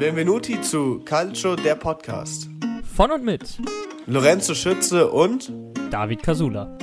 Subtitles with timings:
[0.00, 2.48] Benvenuti zu Calcio, der Podcast.
[2.96, 3.58] Von und mit
[4.06, 5.52] Lorenzo Schütze und
[5.90, 6.78] David Casula.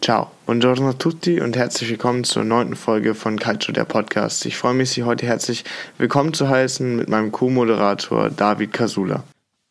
[0.00, 4.46] Ciao, buongiorno a tutti und herzlich willkommen zur neunten Folge von Calcio, der Podcast.
[4.46, 5.64] Ich freue mich, Sie heute herzlich
[5.98, 9.22] willkommen zu heißen mit meinem Co-Moderator David Casula.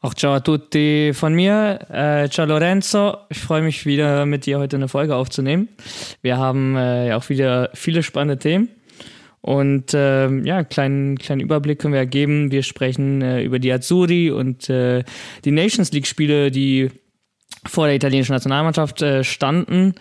[0.02, 1.80] Auch ciao a tutti von mir.
[1.90, 3.18] Äh, ciao Lorenzo.
[3.30, 5.70] Ich freue mich wieder mit dir heute eine Folge aufzunehmen.
[6.22, 8.70] Wir haben äh, ja auch wieder viele spannende Themen.
[9.46, 12.50] Und äh, ja, kleinen, kleinen Überblick können wir geben.
[12.50, 15.04] Wir sprechen äh, über die Azzurri und äh,
[15.46, 16.90] die Nations League-Spiele, die
[17.64, 19.94] vor der italienischen Nationalmannschaft äh, standen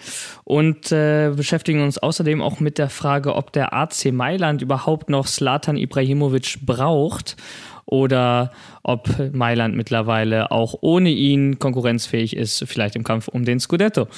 [0.45, 5.27] und äh, beschäftigen uns außerdem auch mit der Frage, ob der AC Mailand überhaupt noch
[5.27, 7.37] Slatan Ibrahimovic braucht
[7.85, 8.51] oder
[8.83, 14.09] ob Mailand mittlerweile auch ohne ihn konkurrenzfähig ist, vielleicht im Kampf um den Scudetto.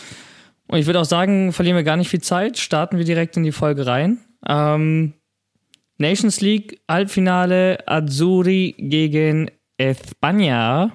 [0.68, 3.42] Und ich würde auch sagen, verlieren wir gar nicht viel Zeit, starten wir direkt in
[3.42, 4.18] die Folge rein.
[4.48, 5.14] Ähm,
[5.98, 10.92] Nations League Halbfinale Azzurri gegen España.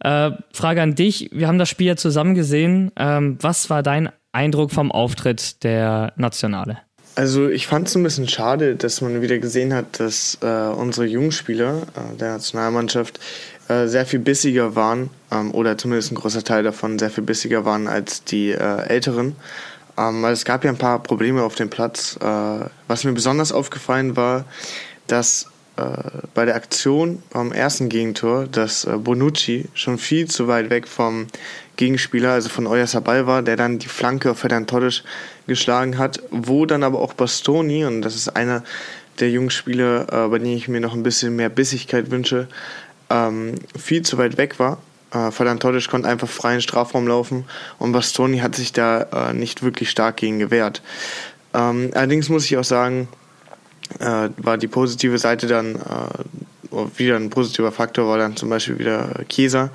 [0.00, 2.92] Äh, Frage an dich, wir haben das Spiel ja zusammen gesehen.
[2.96, 6.78] Ähm, was war dein Eindruck vom Auftritt der Nationale?
[7.16, 11.06] Also ich fand es ein bisschen schade, dass man wieder gesehen hat, dass äh, unsere
[11.06, 13.18] Jungspieler äh, der Nationalmannschaft
[13.68, 17.64] äh, sehr viel bissiger waren, ähm, oder zumindest ein großer Teil davon sehr viel bissiger
[17.64, 19.36] waren als die äh, Älteren.
[20.00, 22.16] Ähm, weil es gab ja ein paar Probleme auf dem Platz.
[22.20, 22.24] Äh,
[22.88, 24.46] was mir besonders aufgefallen war,
[25.06, 25.82] dass äh,
[26.32, 31.26] bei der Aktion am ersten Gegentor, dass äh, Bonucci schon viel zu weit weg vom
[31.76, 35.02] Gegenspieler, also von Oyarzabal war, der dann die Flanke auf Ferdinand Torres
[35.46, 38.64] geschlagen hat, wo dann aber auch Bastoni, und das ist einer
[39.18, 42.48] der jungen Spieler, äh, bei denen ich mir noch ein bisschen mehr Bissigkeit wünsche,
[43.10, 44.78] ähm, viel zu weit weg war.
[45.12, 47.44] Äh, Ferdinand Torres konnte einfach frei in den Strafraum laufen
[47.78, 50.82] und Bastoni hat sich da äh, nicht wirklich stark gegen gewehrt.
[51.52, 53.08] Ähm, allerdings muss ich auch sagen,
[53.98, 58.78] äh, war die positive Seite dann, äh, wieder ein positiver Faktor war dann zum Beispiel
[58.78, 59.70] wieder Kieser,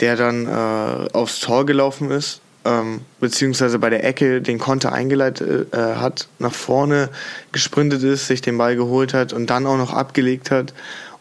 [0.00, 5.74] der dann äh, aufs Tor gelaufen ist, ähm, beziehungsweise bei der Ecke den Konter eingeleitet
[5.74, 7.10] äh, hat, nach vorne
[7.52, 10.72] gesprintet ist, sich den Ball geholt hat und dann auch noch abgelegt hat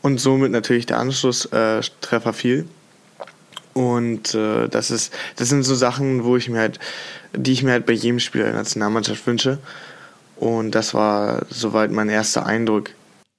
[0.02, 2.68] und somit natürlich der Anschlusstreffer fiel.
[3.78, 6.80] Und äh, das ist, das sind so Sachen, wo ich mir halt,
[7.36, 9.60] die ich mir halt bei jedem Spieler der Nationalmannschaft wünsche.
[10.36, 12.90] Und das war soweit mein erster Eindruck.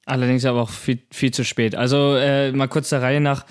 [0.06, 1.75] Allerdings aber auch viel, viel zu spät.
[1.75, 3.47] Also äh, mal kurz der Reihe nach.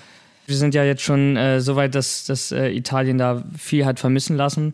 [0.46, 4.00] Wir sind ja jetzt schon äh, so weit, dass, dass äh, Italien da viel hat
[4.00, 4.74] vermissen lassen.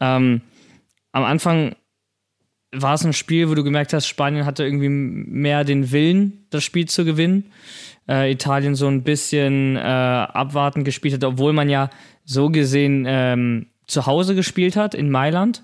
[0.00, 0.42] Ähm,
[1.10, 1.74] am Anfang
[2.72, 6.64] war es ein Spiel, wo du gemerkt hast, Spanien hatte irgendwie mehr den Willen, das
[6.64, 7.52] Spiel zu gewinnen.
[8.08, 11.90] Äh, Italien so ein bisschen äh, abwartend gespielt hat, obwohl man ja
[12.24, 15.62] so gesehen ähm, zu Hause gespielt hat in Mailand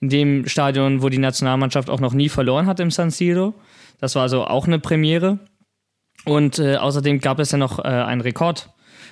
[0.00, 3.54] in dem Stadion, wo die Nationalmannschaft auch noch nie verloren hat im San Siro.
[4.00, 5.38] Das war also auch eine Premiere.
[6.24, 8.70] Und äh, außerdem gab es ja noch äh, einen Rekord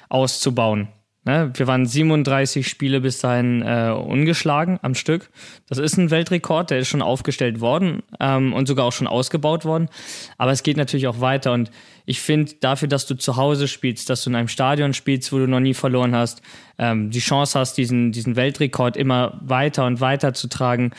[0.09, 0.89] auszubauen.
[1.25, 1.53] Ne?
[1.55, 5.31] Wir waren 37 Spiele bis dahin äh, ungeschlagen am Stück.
[5.69, 9.65] Das ist ein Weltrekord, der ist schon aufgestellt worden ähm, und sogar auch schon ausgebaut
[9.65, 9.89] worden.
[10.37, 11.53] Aber es geht natürlich auch weiter.
[11.53, 11.71] Und
[12.07, 15.39] ich finde, dafür, dass du zu Hause spielst, dass du in einem Stadion spielst, wo
[15.39, 16.43] du noch nie verloren hast,
[16.79, 20.91] ähm, die Chance hast, diesen, diesen Weltrekord immer weiter und weiter zu tragen,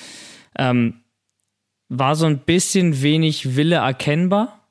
[0.58, 1.02] ähm,
[1.90, 4.63] war so ein bisschen wenig Wille erkennbar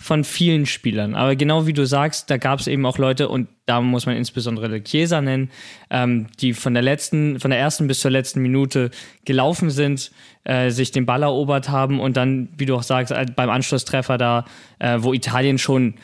[0.00, 1.14] von vielen Spielern.
[1.14, 4.16] Aber genau wie du sagst, da gab es eben auch Leute, und da muss man
[4.16, 5.50] insbesondere Chiesa nennen,
[5.90, 8.90] ähm, die von der letzten, von der ersten bis zur letzten Minute
[9.26, 10.10] gelaufen sind,
[10.44, 14.16] äh, sich den Ball erobert haben und dann, wie du auch sagst, äh, beim Anschlusstreffer
[14.16, 14.46] da,
[14.78, 15.96] äh, wo Italien schon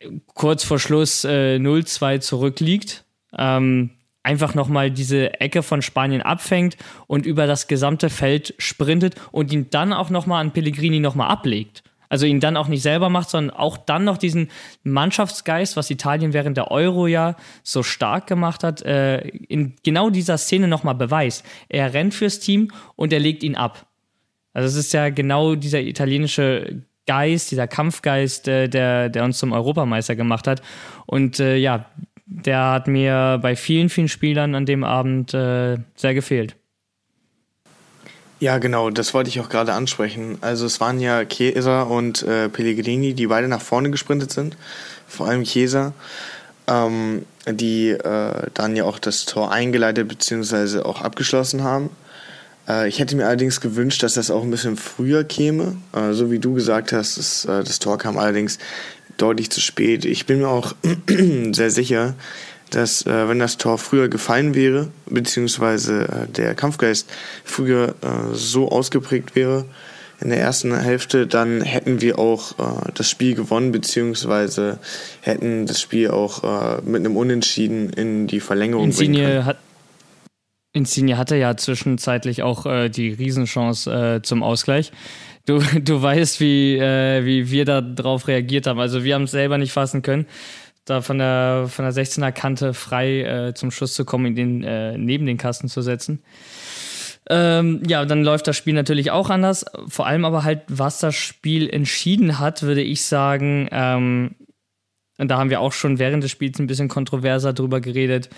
[0.00, 3.04] äh, kurz vor Schluss äh, 0-2 zurückliegt,
[3.38, 3.90] ähm,
[4.24, 6.76] einfach nochmal diese Ecke von Spanien abfängt
[7.06, 11.84] und über das gesamte Feld sprintet und ihn dann auch nochmal an Pellegrini nochmal ablegt.
[12.08, 14.50] Also ihn dann auch nicht selber macht, sondern auch dann noch diesen
[14.82, 20.38] Mannschaftsgeist, was Italien während der Euro ja so stark gemacht hat, äh, in genau dieser
[20.38, 21.44] Szene nochmal beweist.
[21.68, 23.86] Er rennt fürs Team und er legt ihn ab.
[24.52, 29.52] Also es ist ja genau dieser italienische Geist, dieser Kampfgeist, äh, der, der uns zum
[29.52, 30.62] Europameister gemacht hat.
[31.06, 31.86] Und äh, ja,
[32.26, 36.56] der hat mir bei vielen, vielen Spielern an dem Abend äh, sehr gefehlt.
[38.44, 40.36] Ja, genau, das wollte ich auch gerade ansprechen.
[40.42, 44.58] Also es waren ja Chiesa und äh, Pellegrini, die beide nach vorne gesprintet sind.
[45.08, 45.94] Vor allem Chiesa,
[46.66, 50.80] ähm, die äh, dann ja auch das Tor eingeleitet bzw.
[50.80, 51.88] auch abgeschlossen haben.
[52.68, 55.78] Äh, ich hätte mir allerdings gewünscht, dass das auch ein bisschen früher käme.
[55.94, 58.58] Äh, so wie du gesagt hast, das, äh, das Tor kam allerdings
[59.16, 60.04] deutlich zu spät.
[60.04, 60.74] Ich bin mir auch
[61.52, 62.12] sehr sicher,
[62.70, 67.08] dass äh, wenn das Tor früher gefallen wäre, beziehungsweise äh, der Kampfgeist
[67.44, 69.64] früher äh, so ausgeprägt wäre,
[70.20, 74.78] in der ersten Hälfte, dann hätten wir auch äh, das Spiel gewonnen, beziehungsweise
[75.20, 79.46] hätten das Spiel auch äh, mit einem Unentschieden in die Verlängerung Insigne bringen können.
[79.46, 79.58] hat
[80.72, 84.90] Insigne hatte ja zwischenzeitlich auch äh, die Riesenchance zum Ausgleich.
[85.46, 88.80] Du, du weißt, wie, äh, wie wir da drauf reagiert haben.
[88.80, 90.26] Also wir haben es selber nicht fassen können,
[90.84, 94.98] da von der, von der 16er Kante frei äh, zum Schuss zu kommen, in äh,
[94.98, 96.22] neben den Kasten zu setzen.
[97.30, 99.64] Ähm, ja, dann läuft das Spiel natürlich auch anders.
[99.88, 104.34] Vor allem aber halt, was das Spiel entschieden hat, würde ich sagen, ähm,
[105.16, 108.30] und da haben wir auch schon während des Spiels ein bisschen kontroverser drüber geredet,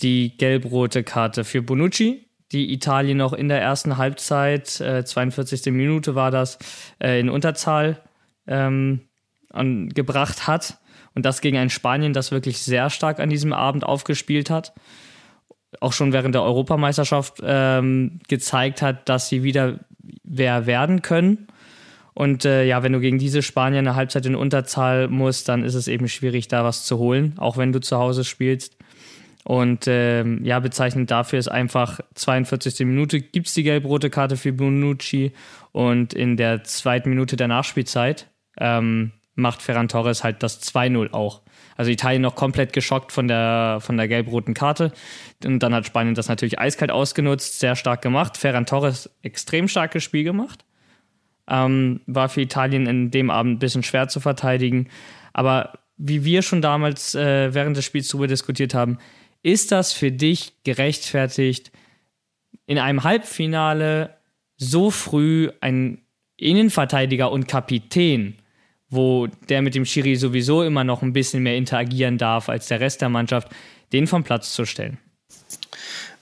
[0.00, 5.72] die gelb-rote Karte für Bonucci, die Italien noch in der ersten Halbzeit, äh, 42.
[5.72, 6.58] Minute war das,
[7.00, 8.00] äh, in Unterzahl
[8.46, 9.02] ähm,
[9.50, 10.78] an, gebracht hat.
[11.14, 14.72] Und das gegen ein Spanien, das wirklich sehr stark an diesem Abend aufgespielt hat.
[15.80, 19.80] Auch schon während der Europameisterschaft ähm, gezeigt hat, dass sie wieder
[20.22, 21.46] wer werden können.
[22.14, 25.74] Und äh, ja, wenn du gegen diese Spanier eine Halbzeit in Unterzahl musst, dann ist
[25.74, 28.76] es eben schwierig, da was zu holen, auch wenn du zu Hause spielst.
[29.44, 32.86] Und ähm, ja, bezeichnend dafür ist einfach 42.
[32.86, 35.32] Minute gibt es die gelb-rote Karte für Bonucci
[35.72, 41.42] und in der zweiten Minute der Nachspielzeit ähm, macht Ferran Torres halt das 2-0 auch.
[41.76, 44.92] Also Italien noch komplett geschockt von der, von der gelb-roten Karte.
[45.44, 48.36] Und dann hat Spanien das natürlich eiskalt ausgenutzt, sehr stark gemacht.
[48.36, 50.64] Ferran Torres extrem starkes Spiel gemacht.
[51.48, 54.88] Ähm, war für Italien in dem Abend ein bisschen schwer zu verteidigen.
[55.32, 58.98] Aber wie wir schon damals äh, während des Spiels darüber diskutiert haben,
[59.42, 61.72] ist das für dich gerechtfertigt,
[62.66, 64.16] in einem Halbfinale
[64.56, 66.02] so früh ein
[66.36, 68.36] Innenverteidiger und Kapitän,
[68.92, 72.80] wo der mit dem Schiri sowieso immer noch ein bisschen mehr interagieren darf als der
[72.80, 73.48] Rest der Mannschaft,
[73.92, 74.98] den vom Platz zu stellen?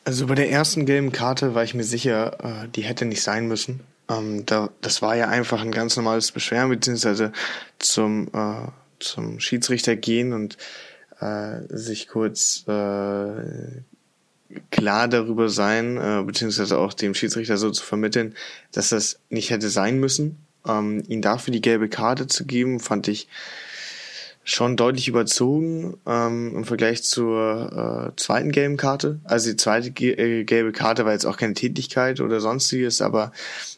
[0.04, 3.48] Also bei der ersten gelben Karte war ich mir sicher, äh, die hätte nicht sein
[3.48, 3.80] müssen.
[4.08, 7.32] Ähm, das war ja einfach ein ganz normales Beschweren, beziehungsweise
[7.78, 8.68] zum, äh,
[9.00, 10.56] zum Schiedsrichter gehen und
[11.20, 12.64] äh, sich kurz
[14.70, 18.34] klar darüber sein, beziehungsweise auch dem Schiedsrichter so zu vermitteln,
[18.72, 20.44] dass das nicht hätte sein müssen.
[20.70, 23.28] Ähm, ihn dafür die gelbe Karte zu geben, fand ich
[24.42, 29.20] schon deutlich überzogen ähm, im Vergleich zur äh, zweiten gelben Karte.
[29.24, 33.32] Also die zweite äh, gelbe Karte war jetzt auch keine Tätigkeit oder sonstiges, aber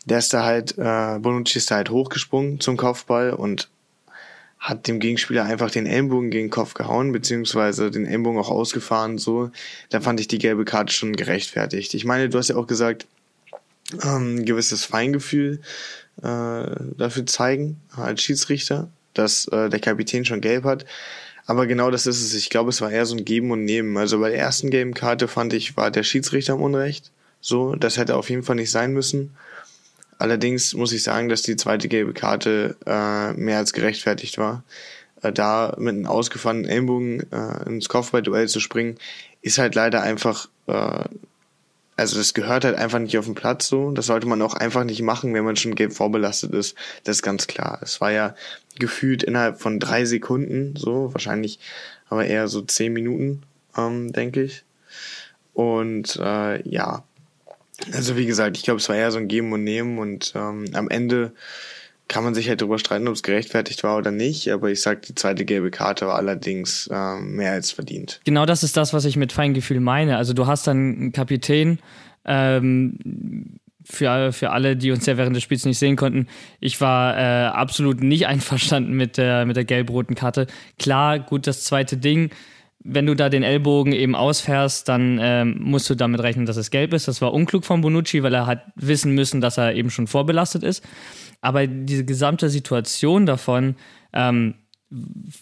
[0.06, 3.68] der ist da halt, äh, Bonucci ist da halt hochgesprungen zum Kopfball und
[4.58, 9.18] hat dem Gegenspieler einfach den Ellenbogen gegen den Kopf gehauen, beziehungsweise den Ellenbogen auch ausgefahren,
[9.18, 9.50] so.
[9.90, 11.94] Da fand ich die gelbe Karte schon gerechtfertigt.
[11.94, 13.06] Ich meine, du hast ja auch gesagt,
[14.04, 15.60] ähm, ein gewisses Feingefühl
[16.20, 20.84] dafür zeigen als Schiedsrichter, dass äh, der Kapitän schon gelb hat.
[21.46, 22.34] Aber genau das ist es.
[22.34, 23.96] Ich glaube, es war eher so ein Geben und Nehmen.
[23.96, 27.10] Also bei der ersten gelben Karte fand ich, war der Schiedsrichter im Unrecht.
[27.40, 29.34] So, das hätte auf jeden Fall nicht sein müssen.
[30.18, 34.62] Allerdings muss ich sagen, dass die zweite gelbe Karte äh, mehr als gerechtfertigt war.
[35.22, 38.96] Äh, da mit einem ausgefahrenen Ellenbogen äh, ins Kopfballduell zu springen,
[39.40, 41.04] ist halt leider einfach, äh,
[42.02, 43.92] also das gehört halt einfach nicht auf den Platz so.
[43.92, 46.76] Das sollte man auch einfach nicht machen, wenn man schon gelb vorbelastet ist.
[47.04, 47.78] Das ist ganz klar.
[47.80, 48.34] Es war ja
[48.78, 51.60] gefühlt innerhalb von drei Sekunden, so wahrscheinlich
[52.08, 53.42] aber eher so zehn Minuten,
[53.76, 54.64] ähm, denke ich.
[55.54, 57.04] Und äh, ja,
[57.92, 60.66] also wie gesagt, ich glaube, es war eher so ein Geben und Nehmen und ähm,
[60.72, 61.32] am Ende
[62.08, 65.02] kann man sich halt darüber streiten, ob es gerechtfertigt war oder nicht, aber ich sag,
[65.02, 68.20] die zweite gelbe Karte war allerdings ähm, mehr als verdient.
[68.24, 70.16] Genau das ist das, was ich mit Feingefühl meine.
[70.16, 71.78] Also du hast dann einen Kapitän,
[72.24, 72.98] ähm,
[73.84, 76.28] für, für alle, die uns ja während des Spiels nicht sehen konnten,
[76.60, 80.46] ich war äh, absolut nicht einverstanden mit der, mit der gelb-roten Karte.
[80.78, 82.30] Klar, gut, das zweite Ding,
[82.84, 86.70] wenn du da den Ellbogen eben ausfährst, dann ähm, musst du damit rechnen, dass es
[86.70, 87.08] gelb ist.
[87.08, 90.62] Das war unklug von Bonucci, weil er hat wissen müssen, dass er eben schon vorbelastet
[90.62, 90.84] ist.
[91.40, 93.76] Aber diese gesamte Situation davon,
[94.12, 94.54] ähm,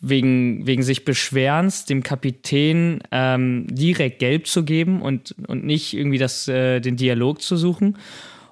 [0.00, 6.18] wegen, wegen sich Beschwerens dem Kapitän ähm, direkt gelb zu geben und, und nicht irgendwie
[6.18, 7.98] das, äh, den Dialog zu suchen.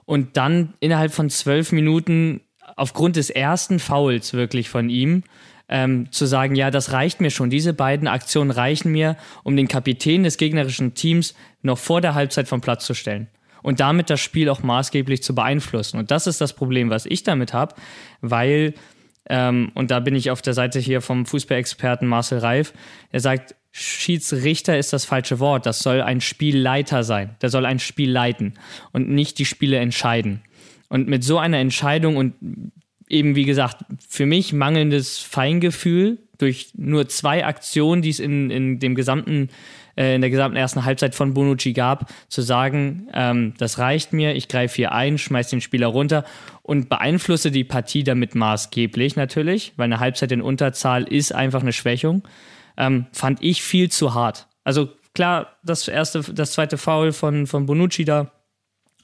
[0.07, 2.41] Und dann innerhalb von zwölf Minuten
[2.77, 5.23] aufgrund des ersten Fouls wirklich von ihm
[5.69, 7.51] ähm, zu sagen, ja, das reicht mir schon.
[7.51, 12.49] Diese beiden Aktionen reichen mir, um den Kapitän des gegnerischen Teams noch vor der Halbzeit
[12.49, 13.29] vom Platz zu stellen
[13.63, 15.99] und damit das Spiel auch maßgeblich zu beeinflussen.
[15.99, 17.75] Und das ist das Problem, was ich damit habe,
[18.21, 18.75] weil,
[19.29, 22.73] ähm, und da bin ich auf der Seite hier vom Fußballexperten Marcel Reif,
[23.11, 25.67] er sagt, Schiedsrichter ist das falsche Wort.
[25.67, 27.37] Das soll ein Spielleiter sein.
[27.43, 28.55] Der soll ein Spiel leiten
[28.93, 30.43] und nicht die Spiele entscheiden.
[30.89, 32.35] Und mit so einer Entscheidung und
[33.09, 38.79] eben, wie gesagt, für mich mangelndes Feingefühl durch nur zwei Aktionen, die es in, in
[38.79, 39.49] dem gesamten
[39.99, 44.37] äh, in der gesamten ersten Halbzeit von Bonucci gab, zu sagen, ähm, das reicht mir,
[44.37, 46.25] ich greife hier ein, schmeiß den Spieler runter
[46.63, 51.73] und beeinflusse die Partie damit maßgeblich natürlich, weil eine Halbzeit in Unterzahl ist einfach eine
[51.73, 52.23] Schwächung,
[52.77, 54.47] ähm, fand ich viel zu hart.
[54.63, 58.31] Also klar, das erste, das zweite Foul von, von Bonucci da,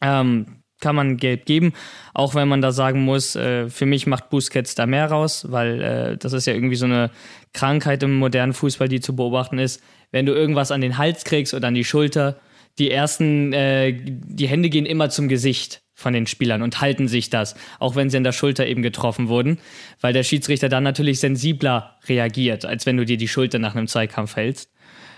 [0.01, 1.73] ähm, kann man gelb geben,
[2.13, 5.81] auch wenn man da sagen muss, äh, für mich macht Busquets da mehr raus, weil
[5.81, 7.11] äh, das ist ja irgendwie so eine
[7.53, 9.83] Krankheit im modernen Fußball, die zu beobachten ist.
[10.11, 12.37] Wenn du irgendwas an den Hals kriegst oder an die Schulter,
[12.79, 17.31] die ersten, äh, die Hände gehen immer zum Gesicht von den Spielern und halten sich
[17.31, 19.59] das, auch wenn sie an der Schulter eben getroffen wurden,
[20.01, 23.87] weil der Schiedsrichter dann natürlich sensibler reagiert, als wenn du dir die Schulter nach einem
[23.87, 24.74] Zweikampf hältst.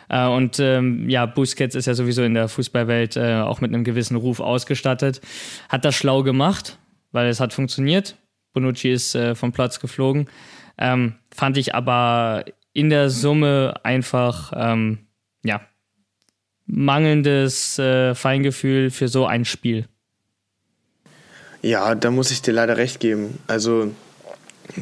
[0.08, 3.84] Äh, und ähm, ja, Busquets ist ja sowieso in der Fußballwelt äh, auch mit einem
[3.84, 5.20] gewissen Ruf ausgestattet.
[5.68, 6.78] Hat das schlau gemacht,
[7.12, 8.16] weil es hat funktioniert.
[8.52, 10.28] Bonucci ist äh, vom Platz geflogen.
[10.78, 14.98] Ähm, fand ich aber in der Summe einfach, ähm,
[15.44, 15.60] ja,
[16.66, 19.86] mangelndes äh, Feingefühl für so ein Spiel.
[21.62, 23.38] Ja, da muss ich dir leider recht geben.
[23.46, 23.92] Also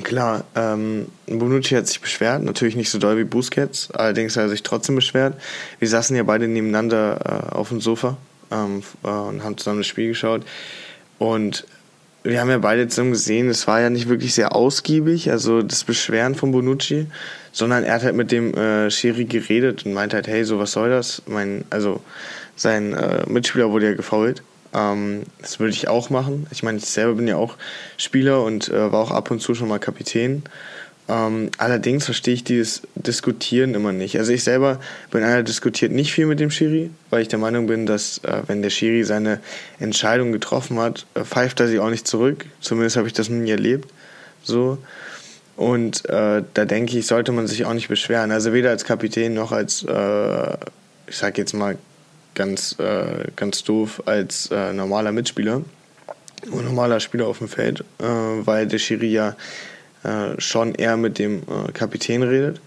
[0.02, 4.48] Klar, ähm, Bonucci hat sich beschwert, natürlich nicht so doll wie Busquets, allerdings hat er
[4.48, 5.34] sich trotzdem beschwert.
[5.78, 8.16] Wir saßen ja beide nebeneinander äh, auf dem Sofa
[8.50, 10.42] ähm, äh, und haben zusammen das Spiel geschaut.
[11.18, 11.66] Und
[12.22, 15.84] wir haben ja beide zusammen gesehen, es war ja nicht wirklich sehr ausgiebig, also das
[15.84, 17.06] Beschweren von Bonucci,
[17.52, 20.72] sondern er hat halt mit dem äh, Schiri geredet und meinte halt, hey, so was
[20.72, 21.22] soll das?
[21.26, 22.00] Mein, also
[22.56, 24.42] sein äh, Mitspieler wurde ja gefault
[24.74, 26.46] ähm, das würde ich auch machen.
[26.50, 27.56] Ich meine, ich selber bin ja auch
[27.96, 30.42] Spieler und äh, war auch ab und zu schon mal Kapitän.
[31.06, 34.18] Ähm, allerdings verstehe ich dieses Diskutieren immer nicht.
[34.18, 37.38] Also ich selber bin einer, der diskutiert nicht viel mit dem Schiri, weil ich der
[37.38, 39.40] Meinung bin, dass äh, wenn der Schiri seine
[39.78, 42.46] Entscheidung getroffen hat, äh, pfeift er sie auch nicht zurück.
[42.60, 43.90] Zumindest habe ich das nie erlebt.
[44.42, 44.78] So.
[45.56, 48.32] Und äh, da denke ich, sollte man sich auch nicht beschweren.
[48.32, 50.56] Also weder als Kapitän noch als, äh,
[51.06, 51.76] ich sage jetzt mal,
[52.34, 55.62] ganz, äh, ganz doof als äh, normaler Mitspieler
[56.50, 59.36] und normaler Spieler auf dem Feld, äh, weil der Schiri ja
[60.02, 62.60] äh, schon eher mit dem äh, Kapitän redet.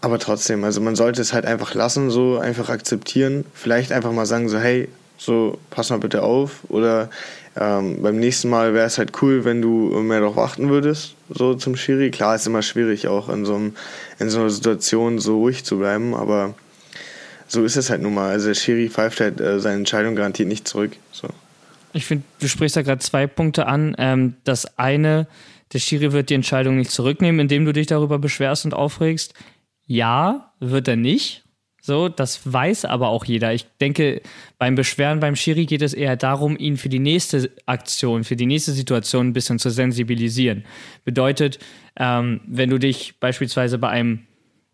[0.00, 3.44] Aber trotzdem, also man sollte es halt einfach lassen, so einfach akzeptieren.
[3.54, 6.60] Vielleicht einfach mal sagen, so, hey, so, pass mal bitte auf.
[6.68, 7.10] Oder
[7.58, 9.68] ähm, beim nächsten Mal wäre es halt cool, wenn du
[10.02, 12.10] mehr darauf achten würdest, so zum Schiri.
[12.10, 13.74] Klar, ist immer schwierig, auch in so, einem,
[14.18, 16.54] in so einer Situation so ruhig zu bleiben, aber
[17.48, 18.30] so ist es halt nun mal.
[18.30, 20.92] Also der Schiri pfeift halt äh, seine Entscheidung garantiert nicht zurück.
[21.12, 21.28] So.
[21.92, 23.94] Ich finde, du sprichst da gerade zwei Punkte an.
[23.98, 25.26] Ähm, das eine,
[25.72, 29.34] der Schiri wird die Entscheidung nicht zurücknehmen, indem du dich darüber beschwerst und aufregst.
[29.86, 31.44] Ja, wird er nicht.
[31.80, 33.54] So, das weiß aber auch jeder.
[33.54, 34.20] Ich denke,
[34.58, 38.46] beim Beschweren beim Schiri geht es eher darum, ihn für die nächste Aktion, für die
[38.46, 40.64] nächste Situation ein bisschen zu sensibilisieren.
[41.04, 41.60] Bedeutet,
[41.96, 44.26] ähm, wenn du dich beispielsweise bei einem,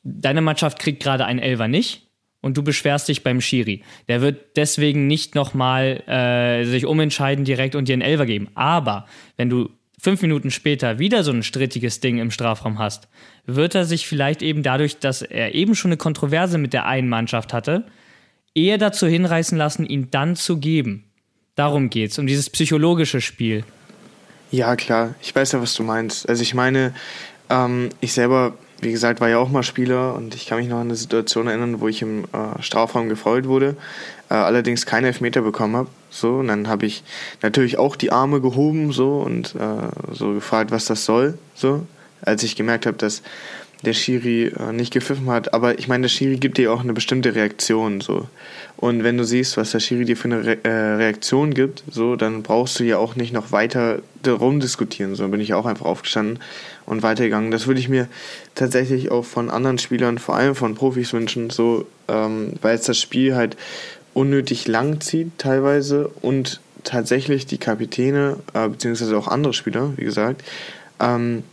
[0.02, 2.08] deine Mannschaft kriegt gerade einen Elver nicht,
[2.42, 3.82] und du beschwerst dich beim Schiri.
[4.08, 8.48] Der wird deswegen nicht nochmal äh, sich umentscheiden direkt und dir einen Elfer geben.
[8.54, 9.06] Aber
[9.38, 13.08] wenn du fünf Minuten später wieder so ein strittiges Ding im Strafraum hast,
[13.46, 17.08] wird er sich vielleicht eben dadurch, dass er eben schon eine Kontroverse mit der einen
[17.08, 17.86] Mannschaft hatte,
[18.54, 21.04] eher dazu hinreißen lassen, ihn dann zu geben.
[21.54, 23.64] Darum geht's, um dieses psychologische Spiel.
[24.50, 25.14] Ja, klar.
[25.22, 26.28] Ich weiß ja, was du meinst.
[26.28, 26.92] Also ich meine,
[27.48, 30.78] ähm, ich selber wie gesagt, war ja auch mal Spieler und ich kann mich noch
[30.78, 33.76] an eine Situation erinnern, wo ich im äh, Strafraum gefault wurde,
[34.28, 35.88] äh, allerdings keine Elfmeter bekommen habe.
[36.10, 37.04] So, und dann habe ich
[37.42, 41.38] natürlich auch die Arme gehoben so und äh, so gefragt, was das soll.
[41.54, 41.86] So,
[42.22, 43.22] als ich gemerkt habe, dass
[43.84, 45.54] der Schiri äh, nicht gepfiffen hat.
[45.54, 48.00] Aber ich meine, der Schiri gibt dir auch eine bestimmte Reaktion.
[48.00, 48.28] So.
[48.76, 52.16] Und wenn du siehst, was der Schiri dir für eine Re äh, Reaktion gibt, so,
[52.16, 55.14] dann brauchst du ja auch nicht noch weiter darum diskutieren.
[55.14, 56.38] So bin ich auch einfach aufgestanden
[56.86, 57.50] und weitergegangen.
[57.50, 58.08] Das würde ich mir
[58.54, 62.98] tatsächlich auch von anderen Spielern, vor allem von Profis wünschen, so, ähm, weil es das
[62.98, 63.56] Spiel halt
[64.14, 70.42] unnötig lang zieht teilweise und tatsächlich die Kapitäne, äh, beziehungsweise auch andere Spieler, wie gesagt,
[71.00, 71.44] ähm,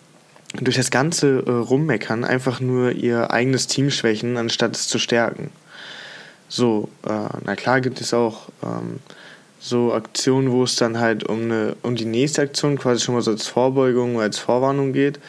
[0.54, 5.52] durch das ganze äh, Rummeckern einfach nur ihr eigenes Team schwächen, anstatt es zu stärken.
[6.48, 9.00] So, äh, na klar gibt es auch ähm,
[9.60, 13.22] so Aktionen, wo es dann halt um, eine, um die nächste Aktion quasi schon mal
[13.22, 15.20] so als Vorbeugung oder als Vorwarnung geht.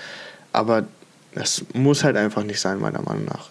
[0.53, 0.85] Aber
[1.35, 3.51] das muss halt einfach nicht sein, meiner Meinung nach.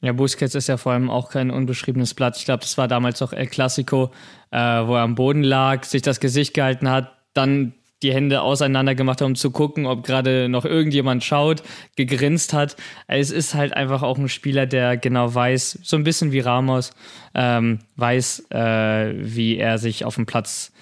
[0.00, 2.36] Ja, Busquets ist ja vor allem auch kein unbeschriebenes Blatt.
[2.36, 4.12] Ich glaube, das war damals auch El Clasico,
[4.50, 7.72] äh, wo er am Boden lag, sich das Gesicht gehalten hat, dann
[8.04, 11.62] die Hände auseinander gemacht hat, um zu gucken, ob gerade noch irgendjemand schaut,
[11.96, 12.76] gegrinst hat.
[13.08, 16.92] Es ist halt einfach auch ein Spieler, der genau weiß, so ein bisschen wie Ramos,
[17.34, 20.72] ähm, weiß, äh, wie er sich auf dem Platz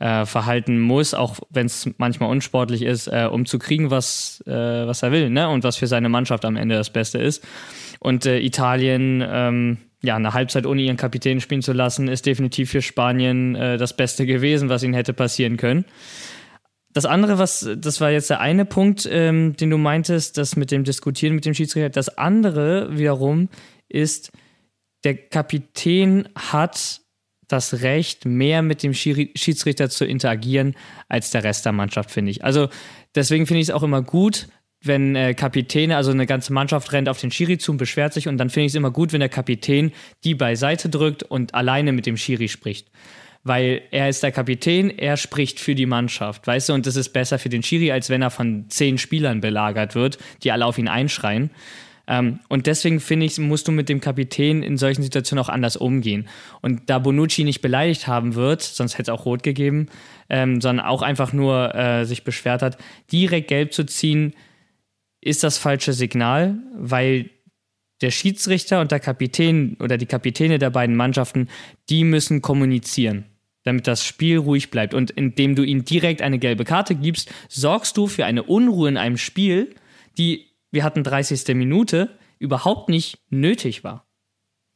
[0.00, 4.50] äh, verhalten muss, auch wenn es manchmal unsportlich ist, äh, um zu kriegen, was, äh,
[4.52, 5.48] was er will ne?
[5.48, 7.46] und was für seine Mannschaft am Ende das Beste ist.
[8.00, 12.70] Und äh, Italien, ähm, ja, eine Halbzeit ohne ihren Kapitän spielen zu lassen, ist definitiv
[12.70, 15.84] für Spanien äh, das Beste gewesen, was ihnen hätte passieren können.
[16.94, 20.70] Das andere, was, das war jetzt der eine Punkt, ähm, den du meintest, das mit
[20.70, 21.90] dem Diskutieren mit dem Schiedsrichter.
[21.90, 23.48] Das andere wiederum
[23.88, 24.30] ist,
[25.02, 27.00] der Kapitän hat
[27.48, 30.74] das Recht, mehr mit dem Schiedsrichter zu interagieren
[31.08, 32.44] als der Rest der Mannschaft, finde ich.
[32.44, 32.68] Also
[33.14, 34.46] deswegen finde ich es auch immer gut,
[34.82, 38.28] wenn äh, Kapitäne, also eine ganze Mannschaft rennt auf den Schiri zu und beschwert sich
[38.28, 41.92] und dann finde ich es immer gut, wenn der Kapitän die beiseite drückt und alleine
[41.92, 42.90] mit dem Schiri spricht.
[43.44, 47.10] Weil er ist der Kapitän, er spricht für die Mannschaft, weißt du, und das ist
[47.10, 50.78] besser für den Schiri, als wenn er von zehn Spielern belagert wird, die alle auf
[50.78, 51.50] ihn einschreien.
[52.06, 55.76] Ähm, und deswegen finde ich, musst du mit dem Kapitän in solchen Situationen auch anders
[55.76, 56.28] umgehen.
[56.60, 59.86] Und da Bonucci nicht beleidigt haben wird, sonst hätte es auch rot gegeben,
[60.28, 62.78] ähm, sondern auch einfach nur äh, sich beschwert hat,
[63.10, 64.34] direkt gelb zu ziehen,
[65.20, 67.30] ist das falsche Signal, weil
[68.02, 71.48] der Schiedsrichter und der Kapitän oder die Kapitäne der beiden Mannschaften,
[71.88, 73.24] die müssen kommunizieren,
[73.64, 74.94] damit das Spiel ruhig bleibt.
[74.94, 78.96] Und indem du ihnen direkt eine gelbe Karte gibst, sorgst du für eine Unruhe in
[78.96, 79.74] einem Spiel,
[80.16, 81.54] die, wir hatten 30.
[81.54, 84.06] Minute, überhaupt nicht nötig war.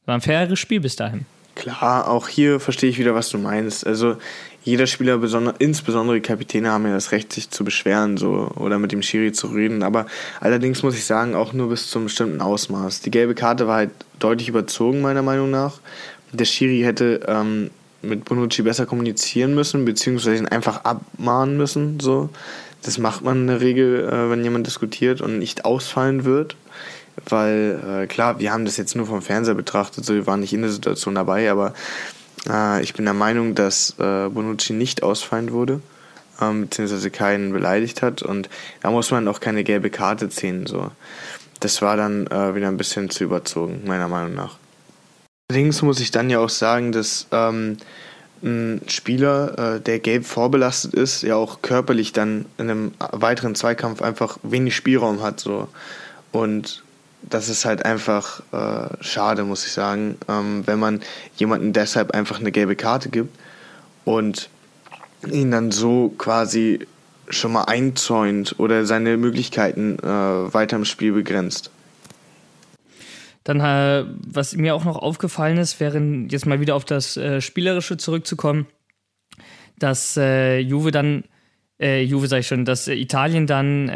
[0.07, 1.27] War ein faires Spiel bis dahin.
[1.55, 3.85] Klar, auch hier verstehe ich wieder, was du meinst.
[3.85, 4.17] Also
[4.63, 5.21] jeder Spieler,
[5.59, 9.49] insbesondere Kapitäne, haben ja das Recht, sich zu beschweren so, oder mit dem Schiri zu
[9.49, 9.83] reden.
[9.83, 10.07] Aber
[10.41, 13.01] allerdings muss ich sagen, auch nur bis zum bestimmten Ausmaß.
[13.01, 13.91] Die gelbe Karte war halt
[14.21, 15.81] deutlich überzogen, meiner Meinung nach.
[16.33, 17.71] Der Schiri hätte ähm,
[18.03, 22.01] mit Bonucci besser kommunizieren müssen, beziehungsweise ihn einfach abmahnen müssen.
[22.01, 22.29] So.
[22.83, 26.57] Das macht man in der Regel, äh, wenn jemand diskutiert und nicht ausfallen wird.
[27.29, 30.53] Weil, äh, klar, wir haben das jetzt nur vom Fernseher betrachtet, so wir waren nicht
[30.53, 31.75] in der Situation dabei, aber
[32.49, 35.81] äh, ich bin der Meinung, dass äh, Bonucci nicht ausfallen wurde,
[36.41, 38.49] ähm, beziehungsweise keinen beleidigt hat und
[38.83, 40.67] da muss man auch keine gelbe Karte ziehen.
[40.67, 40.93] So.
[41.59, 44.57] Das war dann äh, wieder ein bisschen zu überzogen, meiner Meinung nach.
[45.51, 47.79] Allerdings muss ich dann ja auch sagen, dass ähm,
[48.43, 54.03] ein Spieler, äh, der gelb vorbelastet ist, ja auch körperlich dann in einem weiteren Zweikampf
[54.03, 55.41] einfach wenig Spielraum hat.
[55.41, 55.69] So.
[56.33, 56.83] Und
[57.23, 61.01] das ist halt einfach äh, schade, muss ich sagen, ähm, wenn man
[61.37, 63.35] jemanden deshalb einfach eine gelbe Karte gibt
[64.05, 64.51] und
[65.33, 66.87] ihn dann so quasi
[67.31, 71.71] schon mal einzäunt oder seine Möglichkeiten äh, weiter im Spiel begrenzt.
[73.49, 77.41] Dann, äh, was mir auch noch aufgefallen ist, wäre jetzt mal wieder auf das äh,
[77.41, 78.67] Spielerische zurückzukommen,
[79.79, 81.25] dass äh, Juve dann,
[81.81, 83.89] äh, Juve sag ich schon, dass Italien dann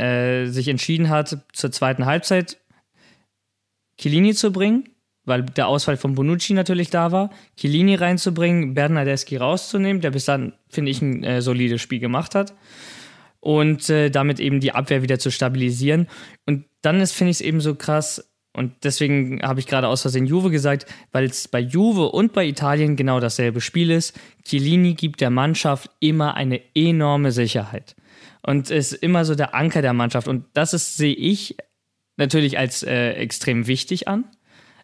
[0.51, 2.57] sich entschieden hat, zur zweiten Halbzeit
[3.99, 4.89] Chiellini zu bringen,
[5.27, 10.55] weil der Ausfall von Bonucci natürlich da war, Chiellini reinzubringen, Bernardeschi rauszunehmen, der bis dann,
[10.71, 12.55] finde ich, ein äh, solides Spiel gemacht hat.
[13.41, 16.09] Und äh, damit eben die Abwehr wieder zu stabilisieren.
[16.47, 20.03] Und dann ist, finde ich es eben so krass, und deswegen habe ich gerade aus
[20.03, 24.19] Versehen Juve gesagt, weil es bei Juve und bei Italien genau dasselbe Spiel ist.
[24.45, 27.97] Chiellini gibt der Mannschaft immer eine enorme Sicherheit.
[28.43, 30.29] Und ist immer so der Anker der Mannschaft.
[30.29, 31.57] Und das ist, sehe ich,
[32.17, 34.25] natürlich als äh, extrem wichtig an.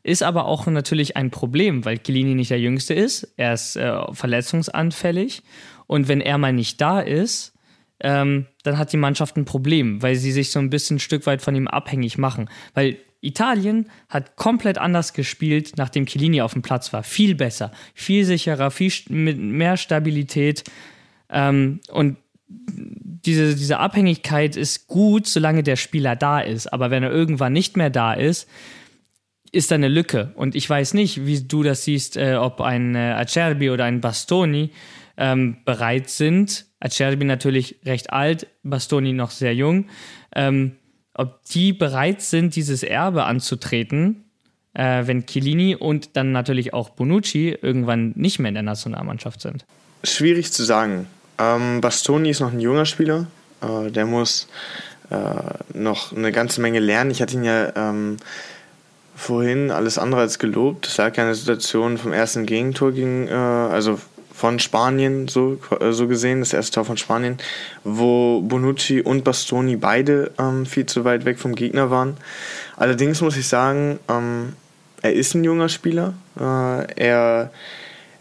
[0.03, 3.35] Ist aber auch natürlich ein Problem, weil Chiellini nicht der Jüngste ist.
[3.37, 5.43] Er ist äh, verletzungsanfällig.
[5.87, 7.53] Und wenn er mal nicht da ist,
[8.01, 11.27] ähm, dann hat die Mannschaft ein Problem, weil sie sich so ein bisschen ein Stück
[11.27, 12.49] weit von ihm abhängig machen.
[12.73, 17.03] Weil Italien hat komplett anders gespielt, nachdem Chiellini auf dem Platz war.
[17.03, 20.65] Viel besser, viel sicherer, viel mit mehr Stabilität.
[21.29, 22.17] Ähm, und
[22.49, 26.73] diese, diese Abhängigkeit ist gut, solange der Spieler da ist.
[26.73, 28.49] Aber wenn er irgendwann nicht mehr da ist,
[29.53, 30.33] ist da eine Lücke.
[30.35, 34.01] Und ich weiß nicht, wie du das siehst, äh, ob ein äh, Acerbi oder ein
[34.01, 34.71] Bastoni
[35.17, 36.67] ähm, bereit sind.
[36.81, 39.87] Acerbi natürlich recht alt, Bastoni noch sehr jung.
[40.35, 40.78] Ähm,
[41.19, 44.25] ob die bereit sind, dieses Erbe anzutreten,
[44.73, 49.67] äh, wenn Chiellini und dann natürlich auch Bonucci irgendwann nicht mehr in der Nationalmannschaft sind.
[50.05, 51.09] Schwierig zu sagen.
[51.39, 53.27] Ähm, Bastoni ist noch ein junger Spieler.
[53.61, 54.49] Äh, der muss
[55.11, 55.17] äh,
[55.75, 57.11] noch eine ganze Menge lernen.
[57.11, 58.19] Ich hatte ihn ja ähm,
[59.17, 60.87] vorhin alles andere als gelobt.
[60.87, 63.99] Es lag ja eine Situation vom ersten Gegentor gegen, äh, also
[64.39, 67.39] von Spanien so, äh, so gesehen, das erste Tor von Spanien,
[67.83, 72.17] wo Bonucci und Bastoni beide ähm, viel zu weit weg vom Gegner waren.
[72.77, 74.53] Allerdings muss ich sagen, ähm,
[75.03, 76.15] er ist ein junger Spieler.
[76.39, 76.43] Äh,
[76.95, 77.51] er,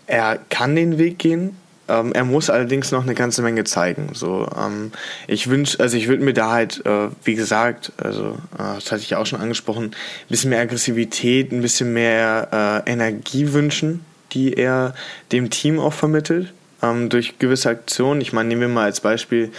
[0.07, 1.55] er kann den Weg gehen.
[1.87, 4.09] Ähm, er muss allerdings noch eine ganze Menge zeigen.
[4.13, 4.91] So, ähm,
[5.27, 9.03] ich wünsch, also ich würde mir da halt, äh, wie gesagt, also äh, das hatte
[9.03, 14.03] ich auch schon angesprochen, ein bisschen mehr Aggressivität, ein bisschen mehr äh, Energie wünschen,
[14.33, 14.93] die er
[15.31, 18.21] dem Team auch vermittelt ähm, durch gewisse Aktionen.
[18.21, 19.51] Ich meine, nehmen wir mal als Beispiel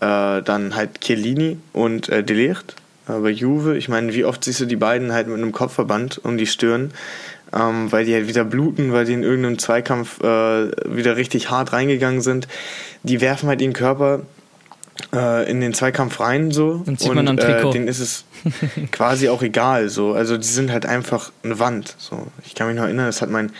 [0.00, 2.76] äh, dann halt Chiellini und äh, Delicht
[3.08, 3.76] äh, bei Juve.
[3.76, 6.92] Ich meine, wie oft siehst du die beiden halt mit einem Kopfverband um die Stirn
[7.52, 11.72] ähm, weil die halt wieder bluten, weil die in irgendeinem Zweikampf äh, wieder richtig hart
[11.72, 12.48] reingegangen sind.
[13.02, 14.22] Die werfen halt ihren Körper
[15.14, 17.70] äh, in den Zweikampf rein so Dann zieht man am Trikot.
[17.70, 18.24] Äh, denen ist es
[18.92, 20.12] quasi auch egal so.
[20.12, 21.94] Also die sind halt einfach eine Wand.
[21.98, 22.26] So.
[22.44, 23.52] Ich kann mich noch erinnern, das hat mein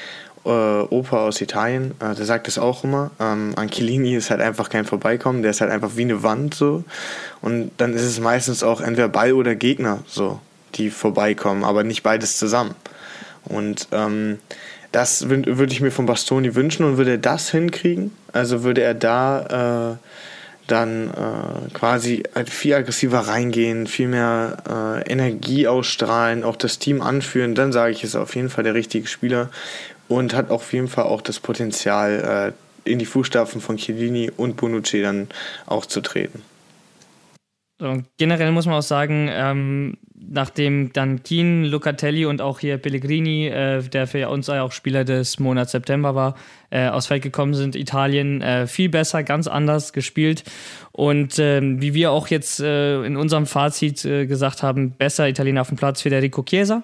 [0.47, 3.11] äh, Opa aus Italien, äh, der sagt das auch immer.
[3.21, 6.85] Ähm, Angelini ist halt einfach kein Vorbeikommen, der ist halt einfach wie eine Wand so.
[7.43, 10.41] Und dann ist es meistens auch entweder Ball oder Gegner so,
[10.75, 12.75] die vorbeikommen, aber nicht beides zusammen.
[13.45, 14.39] Und ähm,
[14.93, 18.95] das würde ich mir von Bastoni wünschen und würde er das hinkriegen, also würde er
[18.95, 19.97] da äh,
[20.67, 27.03] dann äh, quasi halt viel aggressiver reingehen, viel mehr äh, Energie ausstrahlen, auch das Team
[27.03, 29.51] anführen, dann sage ich, ist auf jeden Fall der richtige Spieler
[30.09, 34.57] und hat auf jeden Fall auch das Potenzial, äh, in die Fußstapfen von Chiellini und
[34.57, 35.29] Bonucci dann
[35.67, 36.43] auch zu treten.
[37.79, 43.49] So, generell muss man auch sagen, ähm, nachdem dann Keen, Lucatelli und auch hier Pellegrini,
[43.49, 46.37] äh, der für uns auch Spieler des Monats September war,
[46.71, 50.45] äh, aus Feld gekommen sind, Italien äh, viel besser, ganz anders gespielt.
[50.93, 55.61] Und ähm, wie wir auch jetzt äh, in unserem Fazit äh, gesagt haben, besser Italiener
[55.61, 56.83] auf dem Platz Federico Chiesa.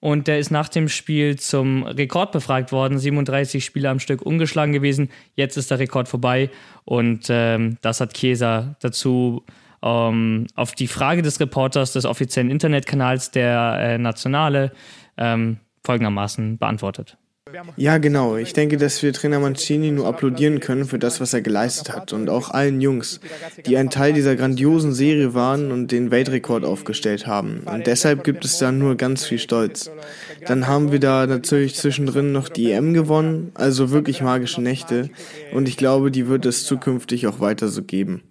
[0.00, 2.98] Und der ist nach dem Spiel zum Rekord befragt worden.
[2.98, 5.10] 37 Spiele am Stück ungeschlagen gewesen.
[5.34, 6.50] Jetzt ist der Rekord vorbei.
[6.84, 9.44] Und ähm, das hat Chiesa dazu
[9.82, 14.72] ähm, auf die Frage des Reporters des offiziellen Internetkanals der äh, Nationale
[15.16, 17.16] ähm, folgendermaßen beantwortet.
[17.76, 18.36] Ja, genau.
[18.36, 22.12] Ich denke, dass wir Trainer Mancini nur applaudieren können für das, was er geleistet hat
[22.12, 23.20] und auch allen Jungs,
[23.66, 27.60] die ein Teil dieser grandiosen Serie waren und den Weltrekord aufgestellt haben.
[27.64, 29.90] Und deshalb gibt es da nur ganz viel Stolz.
[30.46, 35.10] Dann haben wir da natürlich zwischendrin noch die EM gewonnen, also wirklich magische Nächte.
[35.52, 38.22] Und ich glaube, die wird es zukünftig auch weiter so geben.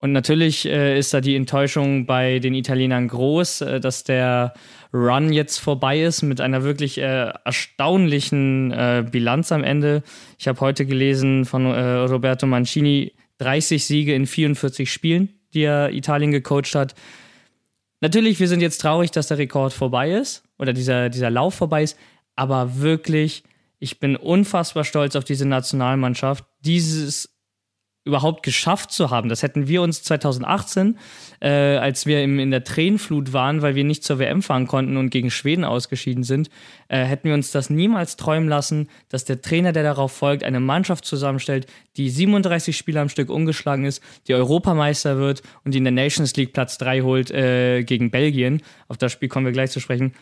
[0.00, 4.52] Und natürlich äh, ist da die Enttäuschung bei den Italienern groß, äh, dass der
[4.92, 10.02] Run jetzt vorbei ist mit einer wirklich äh, erstaunlichen äh, Bilanz am Ende.
[10.38, 15.92] Ich habe heute gelesen von äh, Roberto Mancini 30 Siege in 44 Spielen, die er
[15.92, 16.94] Italien gecoacht hat.
[18.00, 21.82] Natürlich, wir sind jetzt traurig, dass der Rekord vorbei ist oder dieser, dieser Lauf vorbei
[21.82, 21.98] ist,
[22.34, 23.42] aber wirklich,
[23.78, 27.35] ich bin unfassbar stolz auf diese Nationalmannschaft, dieses
[28.06, 29.28] überhaupt geschafft zu haben.
[29.28, 30.96] Das hätten wir uns 2018,
[31.40, 34.96] äh, als wir im, in der Tränenflut waren, weil wir nicht zur WM fahren konnten
[34.96, 36.48] und gegen Schweden ausgeschieden sind,
[36.88, 40.60] äh, hätten wir uns das niemals träumen lassen, dass der Trainer, der darauf folgt, eine
[40.60, 41.66] Mannschaft zusammenstellt,
[41.96, 46.34] die 37 Spiele am Stück ungeschlagen ist, die Europameister wird und die in der Nations
[46.36, 48.62] League Platz 3 holt äh, gegen Belgien.
[48.86, 50.12] Auf das Spiel kommen wir gleich zu sprechen.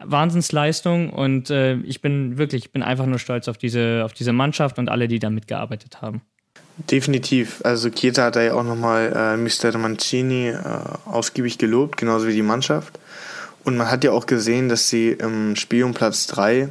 [0.00, 4.32] Wahnsinnsleistung und äh, ich bin wirklich, ich bin einfach nur stolz auf diese, auf diese
[4.32, 6.22] Mannschaft und alle, die da mitgearbeitet haben.
[6.76, 7.60] Definitiv.
[7.64, 9.78] Also Chiesa hat da ja auch nochmal äh, Mr.
[9.78, 10.58] Mancini äh,
[11.04, 12.98] ausgiebig gelobt, genauso wie die Mannschaft.
[13.62, 16.68] Und man hat ja auch gesehen, dass sie im Spiel um Platz 3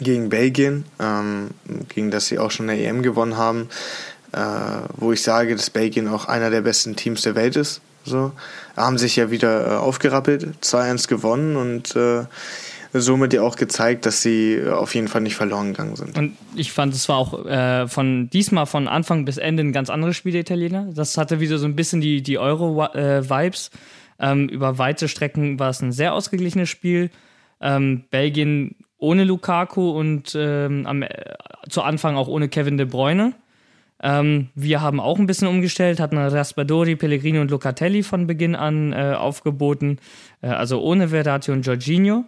[0.00, 1.50] gegen Belgien, ähm,
[1.88, 3.68] gegen das sie auch schon eine EM gewonnen haben,
[4.32, 4.38] äh,
[4.96, 7.80] wo ich sage, dass Belgien auch einer der besten Teams der Welt ist.
[8.04, 8.32] So,
[8.76, 12.24] haben sich ja wieder äh, aufgerappelt, 2-1 gewonnen und äh,
[12.92, 16.18] somit ja auch gezeigt, dass sie auf jeden Fall nicht verloren gegangen sind.
[16.18, 19.90] Und ich fand, es war auch äh, von diesmal von Anfang bis Ende ein ganz
[19.90, 20.88] anderes Spiel der Italiener.
[20.94, 23.70] Das hatte wieder so ein bisschen die, die Euro-Vibes.
[24.18, 27.10] Ähm, über weite Strecken war es ein sehr ausgeglichenes Spiel.
[27.60, 31.08] Ähm, Belgien ohne Lukaku und ähm, am, äh,
[31.68, 33.34] zu Anfang auch ohne Kevin De Bruyne.
[34.02, 38.92] Ähm, wir haben auch ein bisschen umgestellt, hatten Raspadori, Pellegrini und Locatelli von Beginn an
[38.92, 39.98] äh, aufgeboten,
[40.42, 42.24] äh, also ohne Verratti und Jorginho.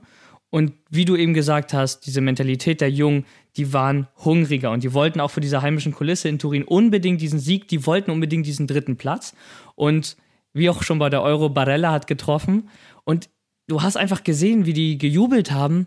[0.52, 3.24] Und wie du eben gesagt hast, diese Mentalität der Jungen,
[3.56, 7.38] die waren hungriger und die wollten auch für diese heimischen Kulisse in Turin unbedingt diesen
[7.38, 9.34] Sieg, die wollten unbedingt diesen dritten Platz.
[9.76, 10.18] Und
[10.52, 12.68] wie auch schon bei der Euro, Barella hat getroffen.
[13.04, 13.30] Und
[13.66, 15.86] du hast einfach gesehen, wie die gejubelt haben.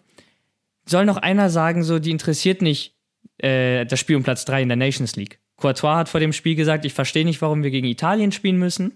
[0.88, 2.96] Soll noch einer sagen, so, die interessiert nicht
[3.38, 5.40] äh, das Spiel um Platz 3 in der Nations League.
[5.58, 8.94] Courtois hat vor dem Spiel gesagt, ich verstehe nicht, warum wir gegen Italien spielen müssen.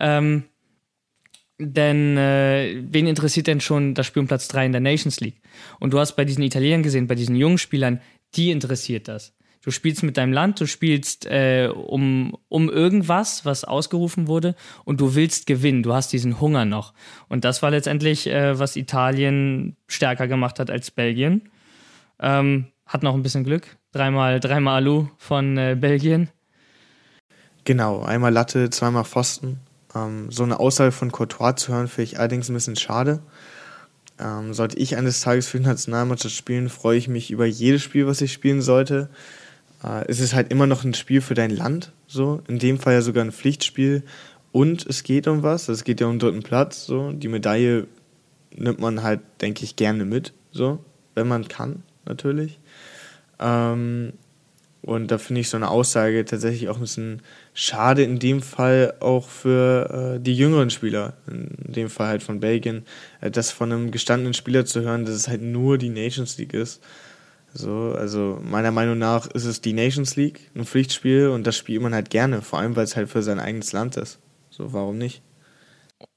[0.00, 0.44] Ähm,
[1.62, 5.40] denn äh, wen interessiert denn schon das Spiel um Platz 3 in der Nations League?
[5.80, 8.00] Und du hast bei diesen Italienern gesehen, bei diesen jungen Spielern,
[8.34, 9.34] die interessiert das.
[9.62, 15.00] Du spielst mit deinem Land, du spielst äh, um, um irgendwas, was ausgerufen wurde, und
[15.00, 15.84] du willst gewinnen.
[15.84, 16.94] Du hast diesen Hunger noch.
[17.28, 21.48] Und das war letztendlich, äh, was Italien stärker gemacht hat als Belgien.
[22.18, 23.76] Ähm, hat noch ein bisschen Glück.
[23.92, 26.28] Dreimal, dreimal Alu von äh, Belgien.
[27.64, 29.60] Genau, einmal Latte, zweimal Pfosten.
[29.94, 33.20] Ähm, so eine Aussage von Courtois zu hören, finde ich allerdings ein bisschen schade.
[34.18, 38.06] Ähm, sollte ich eines Tages für die Nationalmannschaft spielen, freue ich mich über jedes Spiel,
[38.06, 39.08] was ich spielen sollte.
[39.82, 42.42] Äh, es ist halt immer noch ein Spiel für dein Land, so.
[42.48, 44.02] In dem Fall ja sogar ein Pflichtspiel.
[44.52, 47.12] Und es geht um was, es geht ja um den dritten Platz, so.
[47.12, 47.86] Die Medaille
[48.54, 50.78] nimmt man halt, denke ich, gerne mit, so.
[51.14, 52.60] wenn man kann, natürlich.
[53.38, 54.12] Ähm,
[54.82, 57.22] und da finde ich so eine Aussage tatsächlich auch ein bisschen
[57.54, 62.40] schade, in dem Fall auch für äh, die jüngeren Spieler, in dem Fall halt von
[62.40, 62.84] Belgien,
[63.20, 66.54] äh, das von einem gestandenen Spieler zu hören, dass es halt nur die Nations League
[66.54, 66.82] ist.
[67.54, 71.82] So, also meiner Meinung nach ist es die Nations League, ein Pflichtspiel und das spielt
[71.82, 74.18] man halt gerne, vor allem weil es halt für sein eigenes Land ist.
[74.48, 75.20] So, warum nicht?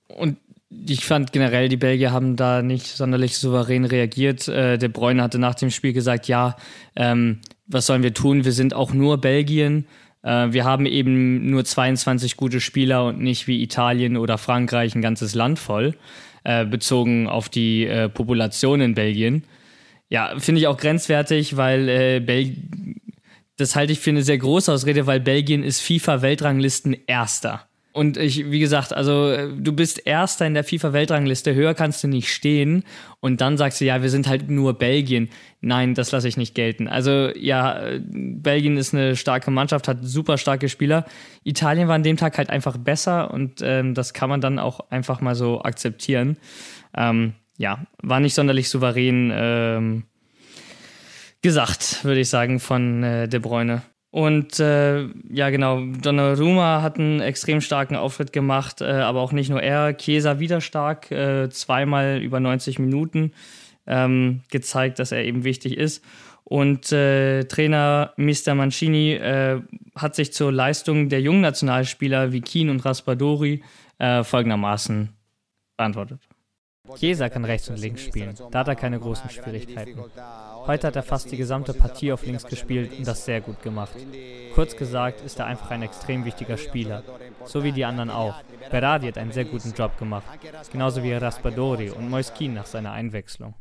[0.07, 0.37] Und
[0.69, 4.47] ich fand generell, die Belgier haben da nicht sonderlich souverän reagiert.
[4.47, 6.55] Äh, De Bruyne hatte nach dem Spiel gesagt, ja,
[6.95, 8.45] ähm, was sollen wir tun?
[8.45, 9.87] Wir sind auch nur Belgien.
[10.25, 15.01] Äh, wir haben eben nur 22 gute Spieler und nicht wie Italien oder Frankreich ein
[15.01, 15.95] ganzes Land voll,
[16.43, 19.43] äh, bezogen auf die äh, Population in Belgien.
[20.09, 23.01] Ja, finde ich auch grenzwertig, weil äh, Belgien,
[23.57, 27.67] das halte ich für eine sehr große Ausrede, weil Belgien ist FIFA-Weltranglisten Erster.
[27.95, 32.09] Und ich, wie gesagt, also äh, du bist Erster in der FIFA-Weltrangliste, höher kannst du
[32.09, 32.83] nicht stehen.
[33.21, 35.29] Und dann sagst du, ja, wir sind halt nur Belgien.
[35.61, 36.89] Nein, das lasse ich nicht gelten.
[36.89, 41.05] Also ja, Belgien ist eine starke Mannschaft, hat super starke Spieler.
[41.45, 44.81] Italien war an dem Tag halt einfach besser und ähm, das kann man dann auch
[44.89, 46.35] einfach mal so akzeptieren.
[46.97, 50.03] Ähm, ja, war nicht sonderlich souverän ähm,
[51.41, 53.83] gesagt, würde ich sagen, von äh, De Bruyne.
[54.15, 59.49] Und äh, ja, genau, Donnarumma hat einen extrem starken Auftritt gemacht, äh, aber auch nicht
[59.49, 59.97] nur er.
[59.97, 63.33] Chiesa wieder stark, äh, zweimal über 90 Minuten
[63.85, 66.01] ähm, gezeigt, dass er eben wichtig ist.
[66.45, 68.55] Und äh, Trainer Mr.
[68.55, 69.59] Mancini äh,
[69.97, 73.63] hat sich zur Leistung der jungen Nationalspieler wie Keen und Raspadori
[73.99, 75.09] äh, folgendermaßen
[75.75, 76.21] beantwortet.
[76.95, 79.99] Chiesa kann rechts und links spielen, da hat er keine großen Schwierigkeiten.
[80.67, 83.95] Heute hat er fast die gesamte Partie auf links gespielt und das sehr gut gemacht.
[84.55, 87.03] Kurz gesagt ist er einfach ein extrem wichtiger Spieler,
[87.45, 88.35] so wie die anderen auch.
[88.71, 90.25] Berardi hat einen sehr guten Job gemacht,
[90.71, 93.53] genauso wie Raspadori und Moiskin nach seiner Einwechslung.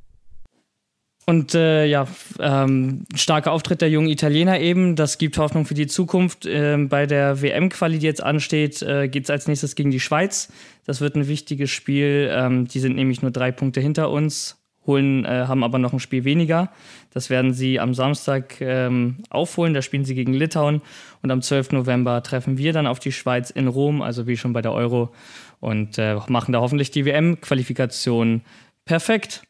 [1.27, 2.07] Und äh, ja,
[2.38, 4.95] ähm, starker Auftritt der jungen Italiener eben.
[4.95, 6.45] Das gibt Hoffnung für die Zukunft.
[6.45, 10.53] Ähm, bei der WM-Quali, die jetzt ansteht, äh, geht es als nächstes gegen die Schweiz.
[10.85, 12.29] Das wird ein wichtiges Spiel.
[12.31, 16.01] Ähm, die sind nämlich nur drei Punkte hinter uns, holen, äh, haben aber noch ein
[16.01, 16.70] Spiel weniger.
[17.12, 19.75] Das werden sie am Samstag ähm, aufholen.
[19.75, 20.83] Da spielen sie gegen Litauen.
[21.23, 21.73] Und am 12.
[21.73, 25.12] November treffen wir dann auf die Schweiz in Rom, also wie schon bei der Euro.
[25.61, 28.42] Und äh, machen da hoffentlich die WM-Qualifikation
[28.85, 29.42] perfekt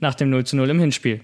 [0.00, 1.20] nach dem 0 zu 0 im Hinspiel.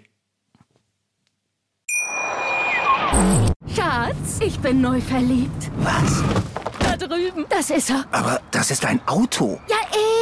[3.74, 5.70] Schatz, ich bin neu verliebt.
[5.78, 6.22] Was?
[6.80, 7.44] Da drüben.
[7.48, 8.04] Das ist er.
[8.10, 9.60] Aber das ist ein Auto.
[9.68, 9.76] Ja,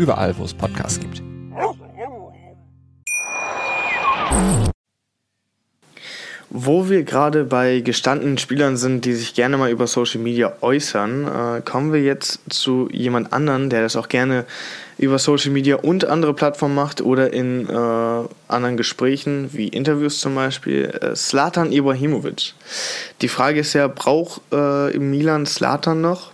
[0.00, 1.22] Überall, wo es Podcasts gibt.
[6.48, 11.58] Wo wir gerade bei gestandenen Spielern sind, die sich gerne mal über Social Media äußern,
[11.58, 14.46] äh, kommen wir jetzt zu jemand anderen, der das auch gerne
[14.96, 17.72] über Social Media und andere Plattformen macht oder in äh,
[18.48, 22.54] anderen Gesprächen, wie Interviews zum Beispiel, äh, Slatan Ibrahimovic.
[23.20, 26.32] Die Frage ist ja, braucht äh, Milan Slatan noch?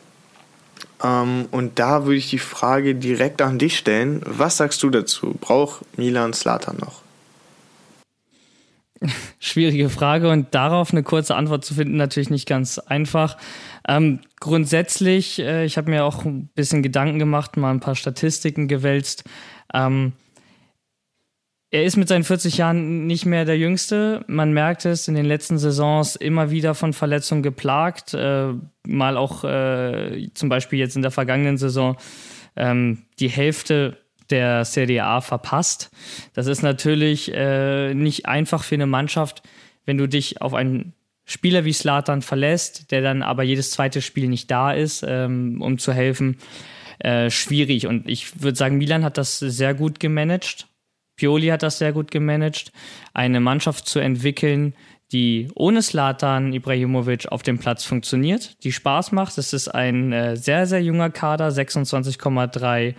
[1.03, 4.23] Ähm, und da würde ich die Frage direkt an dich stellen.
[4.25, 5.37] Was sagst du dazu?
[5.41, 7.03] Braucht Milan Slatan noch?
[9.39, 13.37] Schwierige Frage und darauf eine kurze Antwort zu finden, natürlich nicht ganz einfach.
[13.87, 18.69] Ähm, grundsätzlich, äh, ich habe mir auch ein bisschen Gedanken gemacht, mal ein paar Statistiken
[18.69, 19.25] gewälzt.
[19.75, 20.13] Ähm,
[21.77, 24.25] er ist mit seinen 40 Jahren nicht mehr der Jüngste.
[24.29, 28.15] Man merkt es in den letzten Saisons immer wieder von Verletzungen geplagt.
[28.15, 28.55] Äh,
[28.87, 31.99] mal auch äh, zum Beispiel jetzt in der vergangenen Saison
[32.57, 33.99] ähm, die Hälfte
[34.31, 35.91] der Serie A verpasst.
[36.33, 39.43] Das ist natürlich äh, nicht einfach für eine Mannschaft,
[39.85, 40.95] wenn du dich auf einen
[41.27, 45.77] Spieler wie Slatan verlässt, der dann aber jedes zweite Spiel nicht da ist, ähm, um
[45.77, 46.39] zu helfen.
[47.01, 47.87] Äh, schwierig.
[47.87, 50.69] Und ich würde sagen, Milan hat das sehr gut gemanagt.
[51.17, 52.73] Pioli hat das sehr gut gemanagt,
[53.15, 54.75] eine Mannschaft zu entwickeln,
[55.13, 59.39] die ohne Slatan Ibrahimovic auf dem Platz funktioniert, die Spaß macht.
[59.39, 62.95] Es ist ein äh, sehr, sehr junger Kader, 26,3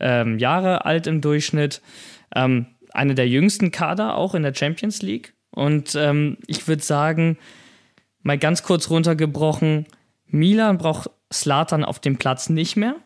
[0.00, 1.82] ähm, Jahre alt im Durchschnitt.
[2.34, 5.34] Ähm, eine der jüngsten Kader auch in der Champions League.
[5.50, 7.38] Und ähm, ich würde sagen,
[8.22, 9.86] mal ganz kurz runtergebrochen,
[10.26, 12.96] Milan braucht Slatan auf dem Platz nicht mehr.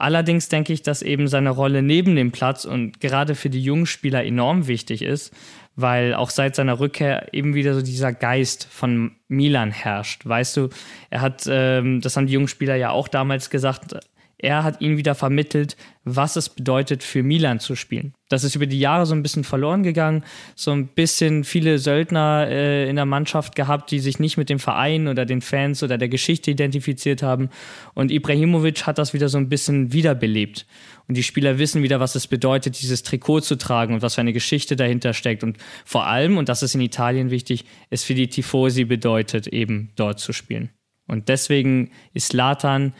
[0.00, 3.84] Allerdings denke ich, dass eben seine Rolle neben dem Platz und gerade für die jungen
[3.84, 5.34] Spieler enorm wichtig ist,
[5.76, 10.26] weil auch seit seiner Rückkehr eben wieder so dieser Geist von Milan herrscht.
[10.26, 10.70] Weißt du,
[11.10, 13.94] er hat, ähm, das haben die jungen Spieler ja auch damals gesagt,
[14.42, 18.14] er hat ihnen wieder vermittelt, was es bedeutet, für Milan zu spielen.
[18.30, 20.24] Das ist über die Jahre so ein bisschen verloren gegangen,
[20.54, 24.58] so ein bisschen viele Söldner äh, in der Mannschaft gehabt, die sich nicht mit dem
[24.58, 27.50] Verein oder den Fans oder der Geschichte identifiziert haben.
[27.94, 30.66] Und Ibrahimovic hat das wieder so ein bisschen wiederbelebt.
[31.06, 34.20] Und die Spieler wissen wieder, was es bedeutet, dieses Trikot zu tragen und was für
[34.22, 35.42] eine Geschichte dahinter steckt.
[35.42, 39.90] Und vor allem, und das ist in Italien wichtig, es für die Tifosi bedeutet, eben
[39.96, 40.70] dort zu spielen.
[41.08, 42.94] Und deswegen ist Latan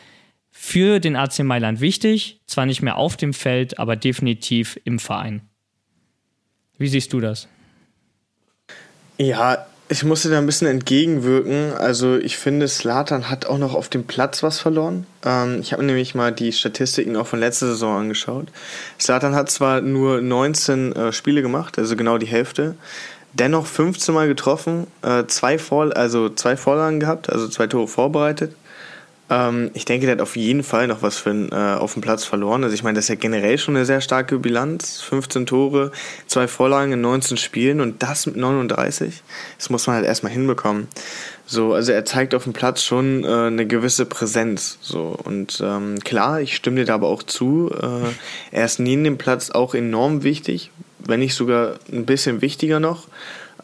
[0.51, 5.43] für den AC Mailand wichtig, zwar nicht mehr auf dem Feld, aber definitiv im Verein.
[6.79, 7.49] Wie siehst du das?
[9.19, 11.73] Ja, ich musste da ein bisschen entgegenwirken.
[11.75, 15.05] Also ich finde, Slatan hat auch noch auf dem Platz was verloren.
[15.25, 18.47] Ähm, ich habe nämlich mal die Statistiken auch von letzter Saison angeschaut.
[19.01, 22.77] Slatan hat zwar nur 19 äh, Spiele gemacht, also genau die Hälfte,
[23.33, 28.55] dennoch 15 Mal getroffen, äh, zwei, Vor also zwei Vorlagen gehabt, also zwei Tore vorbereitet.
[29.31, 32.03] Ähm, ich denke, der hat auf jeden Fall noch was für ein, äh, auf dem
[32.03, 32.65] Platz verloren.
[32.65, 35.01] Also ich meine, das ist ja generell schon eine sehr starke Bilanz.
[35.01, 35.93] 15 Tore,
[36.27, 39.23] zwei Vorlagen in 19 Spielen und das mit 39.
[39.57, 40.89] Das muss man halt erstmal hinbekommen.
[41.47, 44.79] So, also er zeigt auf dem Platz schon äh, eine gewisse Präsenz.
[44.81, 47.71] So und ähm, klar, ich stimme dir da aber auch zu.
[47.73, 48.11] Äh,
[48.51, 53.07] er ist neben dem Platz auch enorm wichtig, wenn nicht sogar ein bisschen wichtiger noch.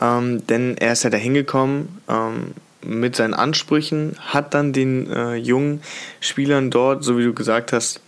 [0.00, 2.54] Ähm, denn er ist ja da hingekommen, ähm,
[2.86, 5.82] mit seinen Ansprüchen, hat dann den äh, jungen
[6.20, 8.00] Spielern dort, so wie du gesagt hast,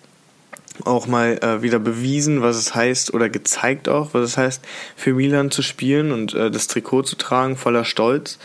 [0.85, 4.65] auch mal äh, wieder bewiesen, was es heißt oder gezeigt auch, was es heißt,
[4.97, 8.39] für Milan zu spielen und äh, das Trikot zu tragen, voller Stolz.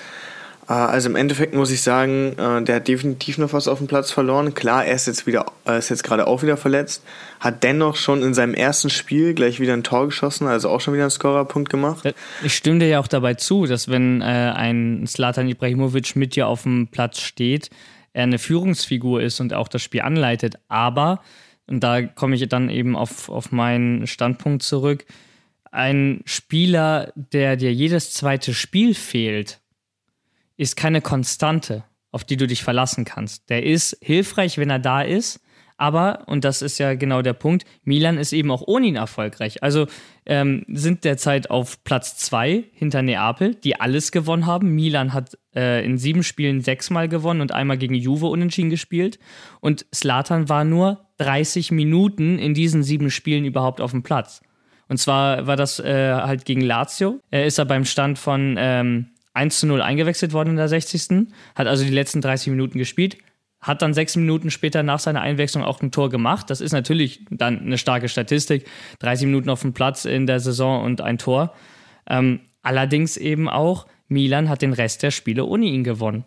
[0.67, 3.87] Äh, also im Endeffekt muss ich sagen, äh, der hat definitiv noch was auf dem
[3.87, 4.53] Platz verloren.
[4.53, 7.03] Klar, er ist jetzt wieder, er ist jetzt gerade auch wieder verletzt,
[7.39, 10.93] hat dennoch schon in seinem ersten Spiel gleich wieder ein Tor geschossen, also auch schon
[10.93, 12.13] wieder einen Scorerpunkt gemacht.
[12.43, 16.47] Ich stimme dir ja auch dabei zu, dass wenn äh, ein Slatan Ibrahimovic mit dir
[16.47, 17.69] auf dem Platz steht,
[18.13, 20.55] er eine Führungsfigur ist und auch das Spiel anleitet.
[20.67, 21.21] Aber,
[21.65, 25.05] und da komme ich dann eben auf, auf meinen Standpunkt zurück,
[25.71, 29.59] ein Spieler, der dir jedes zweite Spiel fehlt,
[30.57, 33.49] ist keine Konstante, auf die du dich verlassen kannst.
[33.49, 35.39] Der ist hilfreich, wenn er da ist,
[35.77, 39.63] aber, und das ist ja genau der Punkt, Milan ist eben auch ohne ihn erfolgreich.
[39.63, 39.87] Also
[40.25, 44.75] ähm, sind derzeit auf Platz zwei hinter Neapel, die alles gewonnen haben.
[44.75, 49.19] Milan hat äh, in sieben Spielen sechsmal gewonnen und einmal gegen Juve unentschieden gespielt.
[49.59, 54.41] Und Slatan war nur 30 Minuten in diesen sieben Spielen überhaupt auf dem Platz.
[54.89, 57.19] Und zwar war das äh, halt gegen Lazio.
[57.31, 61.27] Er ist er beim Stand von ähm, 1 zu 0 eingewechselt worden in der 60.
[61.55, 63.17] Hat also die letzten 30 Minuten gespielt.
[63.59, 66.49] Hat dann sechs Minuten später nach seiner Einwechslung auch ein Tor gemacht.
[66.49, 68.67] Das ist natürlich dann eine starke Statistik.
[68.99, 71.53] 30 Minuten auf dem Platz in der Saison und ein Tor.
[72.09, 76.25] Ähm, allerdings eben auch, Milan hat den Rest der Spiele ohne ihn gewonnen.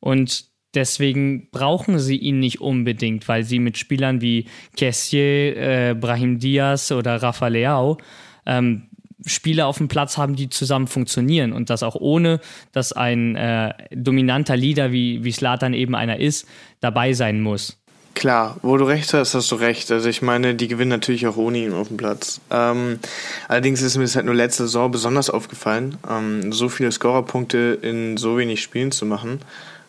[0.00, 6.38] Und deswegen brauchen sie ihn nicht unbedingt, weil sie mit Spielern wie Kessier, äh, Brahim
[6.38, 7.98] Diaz oder Rafa Leao
[8.46, 8.88] ähm,
[9.26, 12.40] Spieler auf dem Platz haben, die zusammen funktionieren und das auch ohne,
[12.72, 16.46] dass ein äh, dominanter Leader wie, wie Slatan eben einer ist,
[16.80, 17.76] dabei sein muss.
[18.14, 19.92] Klar, wo du recht hast, hast du recht.
[19.92, 22.40] Also ich meine, die gewinnen natürlich auch ohne ihn auf dem Platz.
[22.50, 22.98] Ähm,
[23.46, 28.16] allerdings ist mir das halt nur letzte Saison besonders aufgefallen, ähm, so viele Scorerpunkte in
[28.16, 29.40] so wenig Spielen zu machen.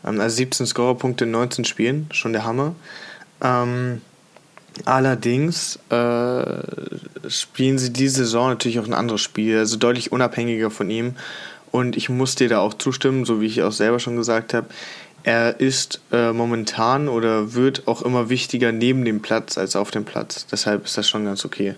[0.06, 2.76] Ähm, also 17 Scorerpunkte in 19 Spielen, schon der Hammer.
[3.42, 4.02] Ähm,
[4.86, 10.90] Allerdings äh, spielen sie diese Saison natürlich auch ein anderes Spiel, also deutlich unabhängiger von
[10.90, 11.16] ihm.
[11.72, 14.68] Und ich muss dir da auch zustimmen, so wie ich auch selber schon gesagt habe.
[15.24, 20.06] Er ist äh, momentan oder wird auch immer wichtiger neben dem Platz als auf dem
[20.06, 20.48] Platz.
[20.48, 21.76] Deshalb ist das schon ganz okay.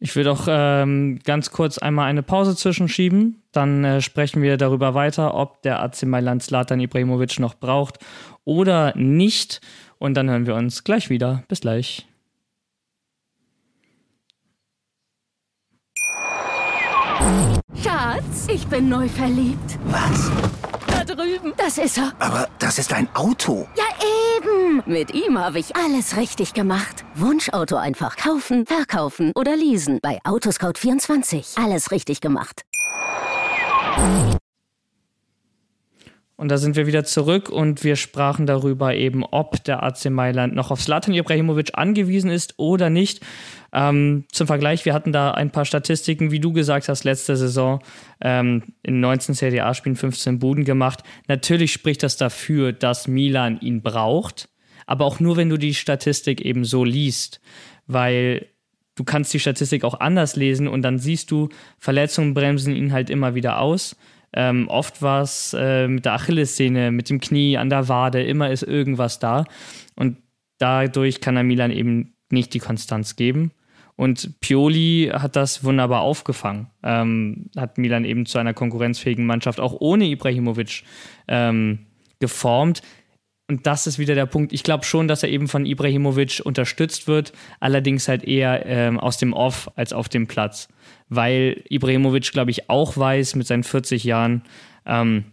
[0.00, 3.42] Ich würde auch ähm, ganz kurz einmal eine Pause zwischenschieben.
[3.50, 7.98] Dann äh, sprechen wir darüber weiter, ob der AC Mailand Zlatan Ibrahimovic noch braucht
[8.44, 9.60] oder nicht.
[9.98, 11.42] Und dann hören wir uns gleich wieder.
[11.48, 12.06] Bis gleich.
[17.82, 19.78] Schatz, ich bin neu verliebt.
[19.86, 20.30] Was?
[20.86, 21.52] Da drüben.
[21.56, 22.12] Das ist er.
[22.18, 23.68] Aber das ist ein Auto.
[23.76, 23.84] Ja,
[24.36, 24.82] eben.
[24.86, 27.04] Mit ihm habe ich alles richtig gemacht.
[27.14, 29.98] Wunschauto einfach kaufen, verkaufen oder leasen.
[30.00, 31.62] Bei Autoscout24.
[31.62, 32.62] Alles richtig gemacht.
[36.38, 40.54] Und da sind wir wieder zurück und wir sprachen darüber eben, ob der AC Mailand
[40.54, 43.26] noch auf Slatan Ibrahimovic angewiesen ist oder nicht.
[43.72, 47.80] Ähm, zum Vergleich, wir hatten da ein paar Statistiken, wie du gesagt hast, letzte Saison
[48.20, 51.02] ähm, in 19 Serie A-Spielen 15 Buden gemacht.
[51.26, 54.48] Natürlich spricht das dafür, dass Milan ihn braucht.
[54.86, 57.40] aber auch nur, wenn du die Statistik eben so liest,
[57.88, 58.46] weil
[58.94, 63.10] du kannst die Statistik auch anders lesen und dann siehst du, Verletzungen bremsen ihn halt
[63.10, 63.96] immer wieder aus.
[64.32, 68.50] Ähm, oft war es äh, mit der Achillessehne, mit dem Knie, an der Wade, immer
[68.50, 69.44] ist irgendwas da.
[69.96, 70.18] Und
[70.58, 73.52] dadurch kann er Milan eben nicht die Konstanz geben.
[73.96, 76.68] Und Pioli hat das wunderbar aufgefangen.
[76.84, 80.84] Ähm, hat Milan eben zu einer konkurrenzfähigen Mannschaft auch ohne Ibrahimovic
[81.26, 81.86] ähm,
[82.20, 82.82] geformt.
[83.50, 84.52] Und das ist wieder der Punkt.
[84.52, 89.16] Ich glaube schon, dass er eben von Ibrahimovic unterstützt wird, allerdings halt eher ähm, aus
[89.16, 90.68] dem Off als auf dem Platz.
[91.08, 94.42] Weil Ibrahimovic, glaube ich, auch weiß mit seinen 40 Jahren,
[94.86, 95.24] ähm,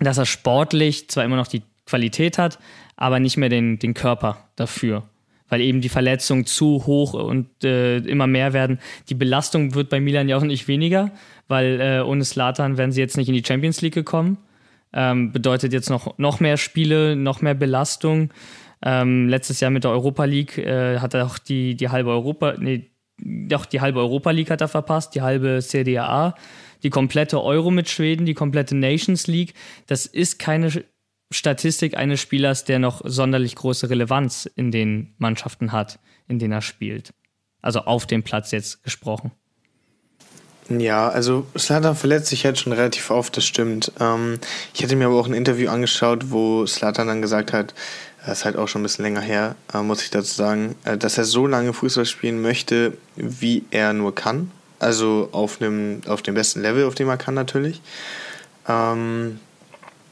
[0.00, 2.58] dass er sportlich zwar immer noch die Qualität hat,
[2.96, 5.04] aber nicht mehr den, den Körper dafür.
[5.48, 8.78] Weil eben die Verletzungen zu hoch und äh, immer mehr werden.
[9.08, 11.10] Die Belastung wird bei Milan ja auch nicht weniger,
[11.48, 14.38] weil äh, ohne Slatan wären sie jetzt nicht in die Champions League gekommen.
[14.92, 18.30] Ähm, bedeutet jetzt noch, noch mehr Spiele, noch mehr Belastung.
[18.82, 22.54] Ähm, letztes Jahr mit der Europa League äh, hat er auch die, die halbe Europa,
[22.58, 22.90] nee,
[23.20, 26.34] doch die halbe Europa League hat er verpasst, die halbe CDA,
[26.82, 29.54] die komplette Euro mit Schweden, die komplette Nations League.
[29.86, 30.84] Das ist keine
[31.30, 36.62] Statistik eines Spielers, der noch sonderlich große Relevanz in den Mannschaften hat, in denen er
[36.62, 37.12] spielt.
[37.60, 39.32] Also auf dem Platz jetzt gesprochen.
[40.70, 43.90] Ja, also Slatan verletzt sich halt schon relativ oft, das stimmt.
[44.00, 44.38] Ähm,
[44.74, 47.72] ich hatte mir aber auch ein Interview angeschaut, wo Slatan dann gesagt hat,
[48.28, 50.98] das ist halt auch schon ein bisschen länger her, äh, muss ich dazu sagen, äh,
[50.98, 54.50] dass er so lange Fußball spielen möchte, wie er nur kann.
[54.78, 57.80] Also auf, einem, auf dem besten Level, auf dem er kann natürlich.
[58.68, 59.40] Ähm,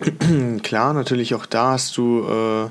[0.63, 2.71] klar, natürlich auch da hast du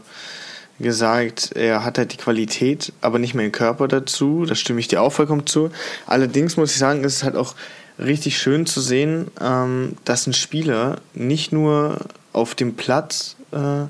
[0.79, 4.45] äh, gesagt, er hat halt die Qualität, aber nicht mehr den Körper dazu.
[4.47, 5.69] Da stimme ich dir auch vollkommen zu.
[6.07, 7.53] Allerdings muss ich sagen, ist es halt auch
[7.99, 11.99] richtig schön zu sehen, ähm, dass ein Spieler nicht nur
[12.33, 13.85] auf dem Platz äh,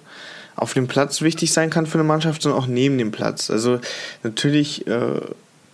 [0.56, 3.50] auf dem Platz wichtig sein kann für eine Mannschaft, sondern auch neben dem Platz.
[3.50, 3.80] Also
[4.24, 5.22] natürlich äh,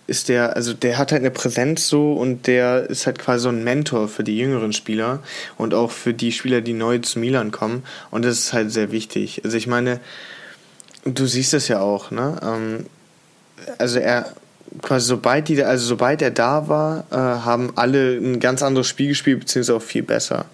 [0.06, 3.48] ist der, also der hat halt eine Präsenz so und der ist halt quasi so
[3.48, 5.20] ein Mentor für die jüngeren Spieler
[5.56, 7.84] und auch für die Spieler, die neu zu Milan kommen.
[8.10, 9.42] Und das ist halt sehr wichtig.
[9.44, 10.00] Also ich meine,
[11.04, 12.38] du siehst es ja auch, ne?
[12.42, 12.86] Ähm,
[13.78, 14.34] also er
[14.80, 19.08] quasi sobald die, also sobald er da war, äh, haben alle ein ganz anderes Spiel
[19.08, 20.46] gespielt, beziehungsweise auch viel besser.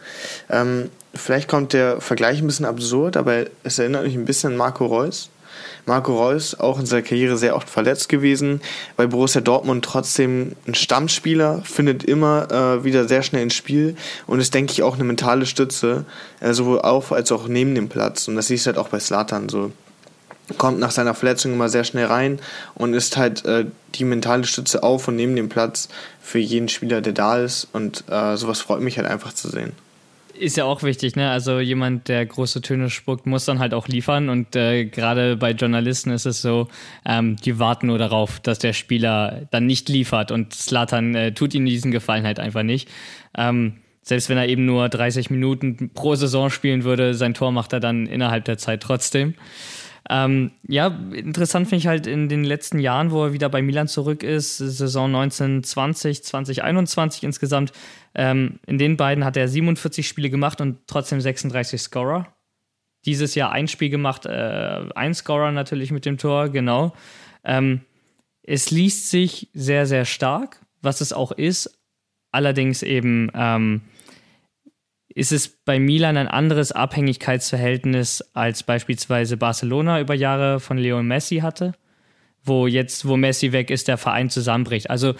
[0.50, 4.56] Ähm, vielleicht kommt der Vergleich ein bisschen absurd, aber es erinnert mich ein bisschen an
[4.56, 5.30] Marco Reus.
[5.86, 8.60] Marco Reus auch in seiner Karriere sehr oft verletzt gewesen,
[8.96, 13.96] weil Borussia Dortmund trotzdem ein Stammspieler findet immer äh, wieder sehr schnell ins Spiel
[14.26, 16.04] und ist, denke ich, auch eine mentale Stütze,
[16.40, 18.28] äh, sowohl auf als auch neben dem Platz.
[18.28, 19.72] Und das siehst du halt auch bei Slatan so
[20.56, 22.40] kommt nach seiner Verletzung immer sehr schnell rein
[22.74, 23.66] und ist halt äh,
[23.96, 25.88] die mentale Stütze auf und neben dem Platz
[26.22, 27.68] für jeden Spieler, der da ist.
[27.72, 29.72] Und äh, sowas freut mich halt einfach zu sehen.
[30.34, 31.30] Ist ja auch wichtig, ne?
[31.30, 34.28] Also jemand, der große Töne spuckt, muss dann halt auch liefern.
[34.28, 36.68] Und äh, gerade bei Journalisten ist es so,
[37.04, 40.30] ähm, die warten nur darauf, dass der Spieler dann nicht liefert.
[40.30, 42.88] Und Slatan äh, tut ihnen diesen Gefallen halt einfach nicht.
[43.36, 47.72] Ähm, selbst wenn er eben nur 30 Minuten pro Saison spielen würde, sein Tor macht
[47.74, 49.34] er dann innerhalb der Zeit trotzdem.
[50.10, 53.88] Ähm, ja, interessant finde ich halt in den letzten Jahren, wo er wieder bei Milan
[53.88, 57.72] zurück ist, Saison 1920, 2021 insgesamt.
[58.14, 62.26] Ähm, in den beiden hat er 47 Spiele gemacht und trotzdem 36 Scorer.
[63.04, 66.94] Dieses Jahr ein Spiel gemacht, äh, ein Scorer natürlich mit dem Tor, genau.
[67.44, 67.82] Ähm,
[68.42, 71.78] es liest sich sehr, sehr stark, was es auch ist.
[72.32, 73.82] Allerdings eben ähm,
[75.14, 81.38] ist es bei Milan ein anderes Abhängigkeitsverhältnis als beispielsweise Barcelona über Jahre von Leo Messi
[81.38, 81.72] hatte,
[82.44, 84.90] wo jetzt, wo Messi weg ist, der Verein zusammenbricht.
[84.90, 85.14] Also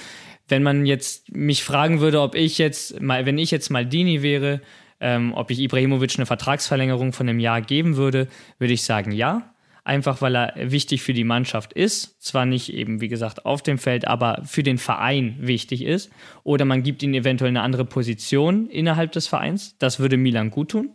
[0.49, 4.61] wenn man jetzt mich fragen würde, ob ich jetzt mal, wenn ich jetzt Maldini wäre,
[5.01, 8.29] ähm, ob ich Ibrahimovic eine Vertragsverlängerung von einem Jahr geben würde,
[8.59, 9.55] würde ich sagen ja
[9.85, 12.23] einfach weil er wichtig für die Mannschaft ist.
[12.23, 16.11] Zwar nicht eben, wie gesagt, auf dem Feld, aber für den Verein wichtig ist.
[16.45, 19.77] Oder man gibt ihm eventuell eine andere Position innerhalb des Vereins.
[19.79, 20.91] Das würde Milan gut tun.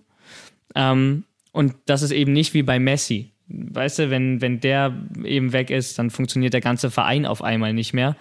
[0.76, 3.32] Ähm, und das ist eben nicht wie bei Messi.
[3.48, 7.74] Weißt du, wenn, wenn der eben weg ist, dann funktioniert der ganze Verein auf einmal
[7.74, 8.16] nicht mehr.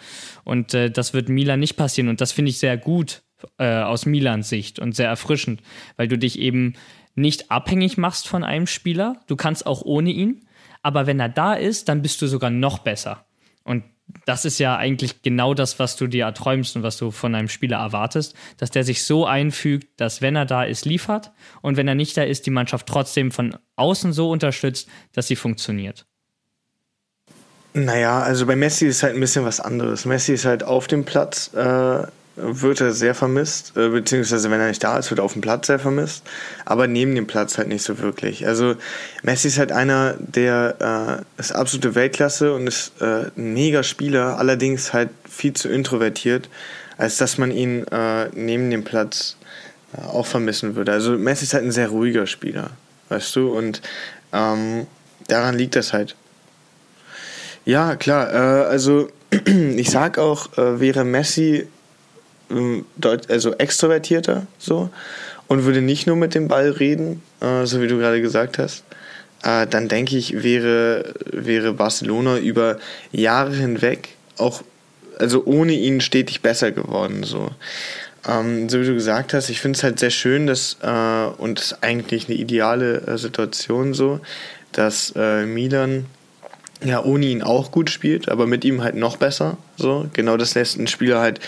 [0.45, 2.09] Und äh, das wird Milan nicht passieren.
[2.09, 3.23] Und das finde ich sehr gut
[3.59, 5.63] äh, aus Milans Sicht und sehr erfrischend,
[5.97, 6.75] weil du dich eben
[7.15, 9.21] nicht abhängig machst von einem Spieler.
[9.27, 10.47] Du kannst auch ohne ihn.
[10.83, 13.24] Aber wenn er da ist, dann bist du sogar noch besser.
[13.64, 13.85] Und
[14.26, 17.49] das ist ja eigentlich genau das, was du dir erträumst und was du von einem
[17.49, 21.89] Spieler erwartest, dass der sich so einfügt, dass wenn er da ist, liefert und wenn
[21.89, 26.07] er nicht da ist, die Mannschaft trotzdem von außen so unterstützt, dass sie funktioniert.
[27.74, 30.05] Naja, also bei Messi ist halt ein bisschen was anderes.
[30.05, 32.07] Messi ist halt auf dem Platz äh,
[32.37, 35.43] wird er sehr vermisst, äh, beziehungsweise wenn er nicht da ist, wird er auf dem
[35.43, 36.24] Platz sehr vermisst,
[36.64, 38.47] aber neben dem Platz halt nicht so wirklich.
[38.47, 38.76] Also
[39.22, 44.39] Messi ist halt einer, der äh, ist absolute Weltklasse und ist äh, ein mega Spieler,
[44.39, 46.49] allerdings halt viel zu introvertiert,
[46.97, 49.37] als dass man ihn äh, neben dem Platz
[49.95, 50.93] äh, auch vermissen würde.
[50.93, 52.70] Also Messi ist halt ein sehr ruhiger Spieler,
[53.11, 53.83] weißt du, und
[54.33, 54.87] ähm,
[55.28, 56.16] daran liegt das halt.
[57.66, 59.11] Ja, klar, äh, also
[59.76, 61.66] ich sag auch, wäre Messi
[63.29, 64.91] also extrovertierter so
[65.53, 68.85] und würde nicht nur mit dem Ball reden, äh, so wie du gerade gesagt hast,
[69.43, 72.79] äh, dann denke ich, wäre, wäre Barcelona über
[73.11, 74.63] Jahre hinweg auch,
[75.19, 77.23] also ohne ihn stetig besser geworden.
[77.23, 77.51] So.
[78.27, 81.59] Ähm, so wie du gesagt hast, ich finde es halt sehr schön, dass, äh, und
[81.59, 84.21] es ist eigentlich eine ideale Situation so,
[84.73, 86.07] dass Milan
[86.83, 89.59] ja ohne ihn auch gut spielt, aber mit ihm halt noch besser.
[89.77, 90.09] So.
[90.15, 91.41] Genau das lässt einen Spieler halt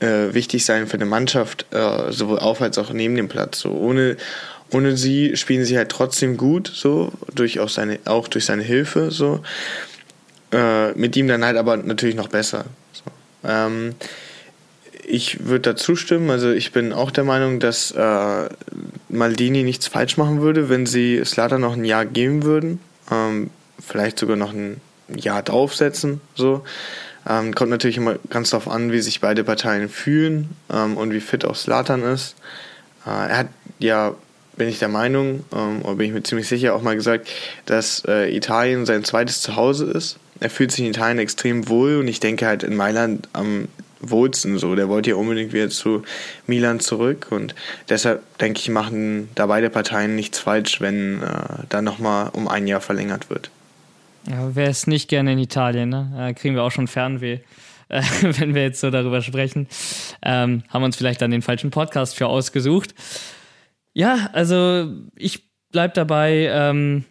[0.00, 3.60] äh, wichtig sein für eine Mannschaft, äh, sowohl auf als auch neben dem Platz.
[3.60, 4.16] So ohne,
[4.72, 9.10] ohne sie spielen sie halt trotzdem gut, so durch auch seine, auch durch seine Hilfe,
[9.10, 9.40] so
[10.52, 12.64] äh, mit ihm dann halt aber natürlich noch besser.
[12.92, 13.02] So.
[13.48, 13.94] Ähm,
[15.06, 16.30] ich würde da zustimmen.
[16.30, 18.48] Also ich bin auch der Meinung, dass äh,
[19.08, 22.80] Maldini nichts falsch machen würde, wenn sie Slata noch ein Jahr geben würden.
[23.10, 26.20] Ähm, vielleicht sogar noch ein Jahr draufsetzen.
[26.34, 26.62] So.
[27.28, 31.20] Ähm, kommt natürlich immer ganz darauf an, wie sich beide Parteien fühlen ähm, und wie
[31.20, 32.34] fit auch Slatan ist.
[33.06, 33.48] Äh, er hat
[33.80, 34.14] ja,
[34.56, 37.28] bin ich der Meinung, ähm, oder bin ich mir ziemlich sicher, auch mal gesagt,
[37.66, 40.18] dass äh, Italien sein zweites Zuhause ist.
[40.38, 43.68] Er fühlt sich in Italien extrem wohl und ich denke halt in Mailand am
[44.00, 44.74] wohlsten so.
[44.74, 46.02] Der wollte ja unbedingt wieder zu
[46.46, 47.54] Milan zurück und
[47.88, 52.66] deshalb denke ich, machen da beide Parteien nichts falsch, wenn äh, da nochmal um ein
[52.66, 53.50] Jahr verlängert wird.
[54.28, 56.12] Ja, wer ist nicht gerne in Italien, ne?
[56.16, 57.40] Da kriegen wir auch schon Fernweh,
[57.88, 59.68] äh, wenn wir jetzt so darüber sprechen.
[60.22, 62.94] Ähm, haben uns vielleicht dann den falschen Podcast für ausgesucht.
[63.92, 66.48] Ja, also ich bleib dabei.
[66.52, 67.04] Ähm,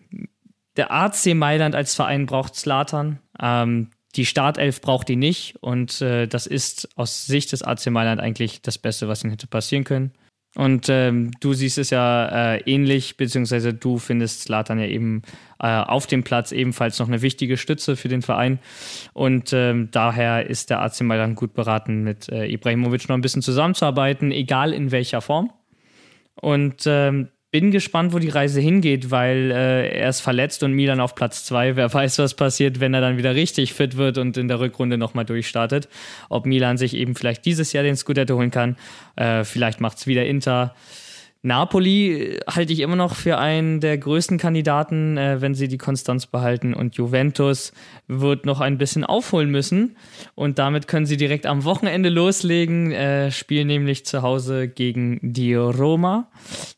[0.78, 3.20] der AC Mailand als Verein braucht Slatan.
[3.41, 8.20] Ähm, die Startelf braucht ihn nicht und äh, das ist aus Sicht des AC Mailand
[8.20, 10.14] eigentlich das Beste, was ihnen hätte passieren können.
[10.56, 15.22] Und ähm, du siehst es ja äh, ähnlich, beziehungsweise du findest Slatan ja eben
[15.60, 18.60] äh, auf dem Platz ebenfalls noch eine wichtige Stütze für den Verein.
[19.14, 23.43] Und ähm, daher ist der AC Mailand gut beraten, mit äh, Ibrahimovic noch ein bisschen
[23.43, 25.52] zusammenzuarbeiten, egal in welcher Form.
[26.41, 31.00] Und ähm, bin gespannt, wo die Reise hingeht, weil äh, er ist verletzt und Milan
[31.00, 31.76] auf Platz zwei.
[31.76, 34.97] Wer weiß, was passiert, wenn er dann wieder richtig fit wird und in der Rückrunde
[34.97, 35.89] nochmal durchstartet.
[36.30, 38.78] Ob Milan sich eben vielleicht dieses Jahr den Scudetto holen kann.
[39.16, 40.76] Äh, vielleicht macht es wieder Inter.
[41.42, 45.78] Napoli äh, halte ich immer noch für einen der größten Kandidaten, äh, wenn sie die
[45.78, 46.74] Konstanz behalten.
[46.74, 47.72] Und Juventus
[48.08, 49.96] wird noch ein bisschen aufholen müssen.
[50.36, 52.92] Und damit können sie direkt am Wochenende loslegen.
[52.92, 56.28] Äh, spielen nämlich zu Hause gegen die Roma.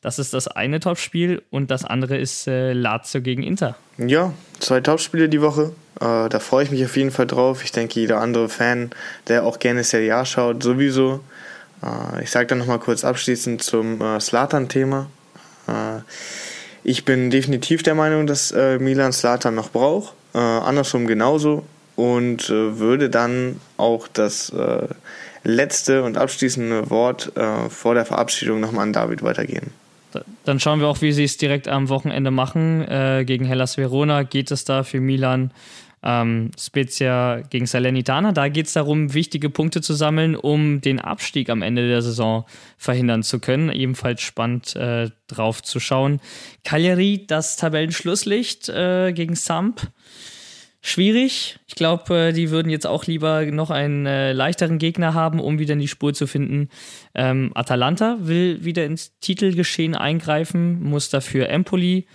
[0.01, 1.41] Das ist das eine Topspiel.
[1.49, 3.75] Und das andere ist äh, Lazio gegen Inter.
[3.97, 5.73] Ja, zwei Topspiele die Woche.
[5.99, 7.63] Äh, da freue ich mich auf jeden Fall drauf.
[7.63, 8.91] Ich denke, jeder andere Fan,
[9.27, 11.21] der auch gerne Serie A schaut, sowieso.
[11.83, 15.07] Äh, ich sage dann nochmal kurz abschließend zum äh, Slatan-Thema.
[15.67, 15.99] Äh,
[16.83, 20.15] ich bin definitiv der Meinung, dass Milan Slatan noch braucht.
[20.33, 21.63] andersrum genauso.
[21.95, 24.51] Und würde dann auch das
[25.43, 27.31] letzte und abschließende Wort
[27.69, 29.69] vor der Verabschiedung nochmal an David weitergehen.
[30.43, 32.83] Dann schauen wir auch, wie sie es direkt am Wochenende machen.
[33.27, 35.51] gegen Hellas Verona geht es da für Milan
[36.03, 38.31] ähm, Spezia gegen Salernitana.
[38.31, 42.45] Da geht es darum, wichtige Punkte zu sammeln, um den Abstieg am Ende der Saison
[42.77, 43.71] verhindern zu können.
[43.71, 46.19] Ebenfalls spannend äh, drauf zu schauen.
[46.63, 49.91] Cagliari, das Tabellenschlusslicht äh, gegen Samp.
[50.83, 51.59] Schwierig.
[51.67, 55.59] Ich glaube, äh, die würden jetzt auch lieber noch einen äh, leichteren Gegner haben, um
[55.59, 56.69] wieder in die Spur zu finden.
[57.13, 62.07] Ähm, Atalanta will wieder ins Titelgeschehen eingreifen, muss dafür Empoli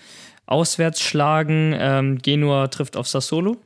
[0.46, 1.76] auswärts schlagen.
[1.78, 3.56] Ähm, Genua trifft auf Sassolo.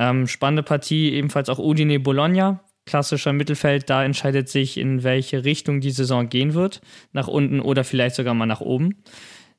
[0.00, 3.90] Ähm, spannende Partie, ebenfalls auch Udine Bologna, klassischer Mittelfeld.
[3.90, 6.80] Da entscheidet sich, in welche Richtung die Saison gehen wird.
[7.12, 9.02] Nach unten oder vielleicht sogar mal nach oben.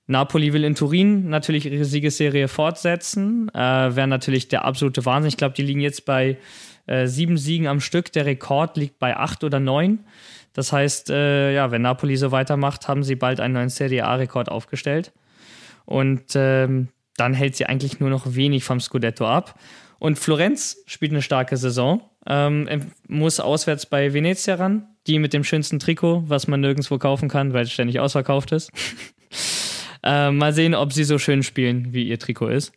[0.08, 3.50] Napoli will in Turin natürlich ihre Siegesserie fortsetzen.
[3.54, 5.30] Äh, Wäre natürlich der absolute Wahnsinn.
[5.30, 6.40] Ich glaube, die liegen jetzt bei
[6.88, 8.12] äh, sieben Siegen am Stück.
[8.12, 10.00] Der Rekord liegt bei acht oder neun.
[10.54, 14.50] Das heißt, äh, ja, wenn Napoli so weitermacht, haben sie bald einen neuen Serie A-Rekord
[14.50, 15.14] aufgestellt.
[15.86, 19.60] Und ähm, dann hält sie eigentlich nur noch wenig vom Scudetto ab.
[20.02, 22.68] Und Florenz spielt eine starke Saison, ähm,
[23.08, 27.54] muss auswärts bei Venezia ran, die mit dem schönsten Trikot, was man nirgendwo kaufen kann,
[27.54, 28.72] weil es ständig ausverkauft ist.
[30.04, 32.74] äh, mal sehen, ob sie so schön spielen, wie ihr Trikot ist.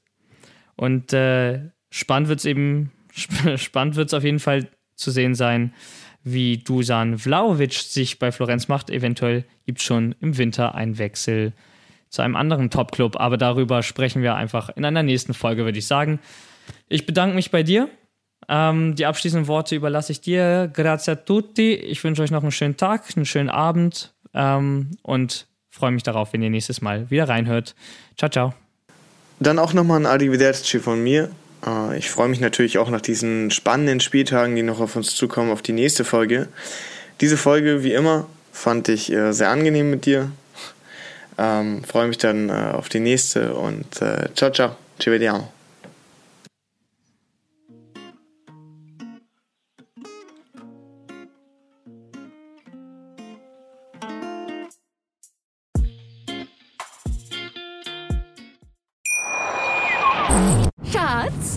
[0.76, 2.92] Und äh, spannend wird es eben,
[3.56, 5.72] spannend wird es auf jeden Fall zu sehen sein,
[6.24, 8.90] wie Dusan Vlaovic sich bei Florenz macht.
[8.90, 11.54] Eventuell gibt es schon im Winter einen Wechsel
[12.10, 13.18] zu einem anderen Top-Club.
[13.18, 16.20] Aber darüber sprechen wir einfach in einer nächsten Folge, würde ich sagen.
[16.88, 17.88] Ich bedanke mich bei dir.
[18.48, 20.70] Ähm, die abschließenden Worte überlasse ich dir.
[20.72, 21.74] Grazie a tutti.
[21.74, 26.32] Ich wünsche euch noch einen schönen Tag, einen schönen Abend ähm, und freue mich darauf,
[26.32, 27.74] wenn ihr nächstes Mal wieder reinhört.
[28.18, 28.54] Ciao, ciao.
[29.40, 31.30] Dann auch nochmal ein Arrivederci von mir.
[31.66, 35.50] Äh, ich freue mich natürlich auch nach diesen spannenden Spieltagen, die noch auf uns zukommen,
[35.50, 36.48] auf die nächste Folge.
[37.20, 40.30] Diese Folge, wie immer, fand ich äh, sehr angenehm mit dir.
[41.38, 43.86] Ähm, freue mich dann äh, auf die nächste und
[44.34, 44.76] ciao, ciao.
[44.98, 45.53] Ci vediamo.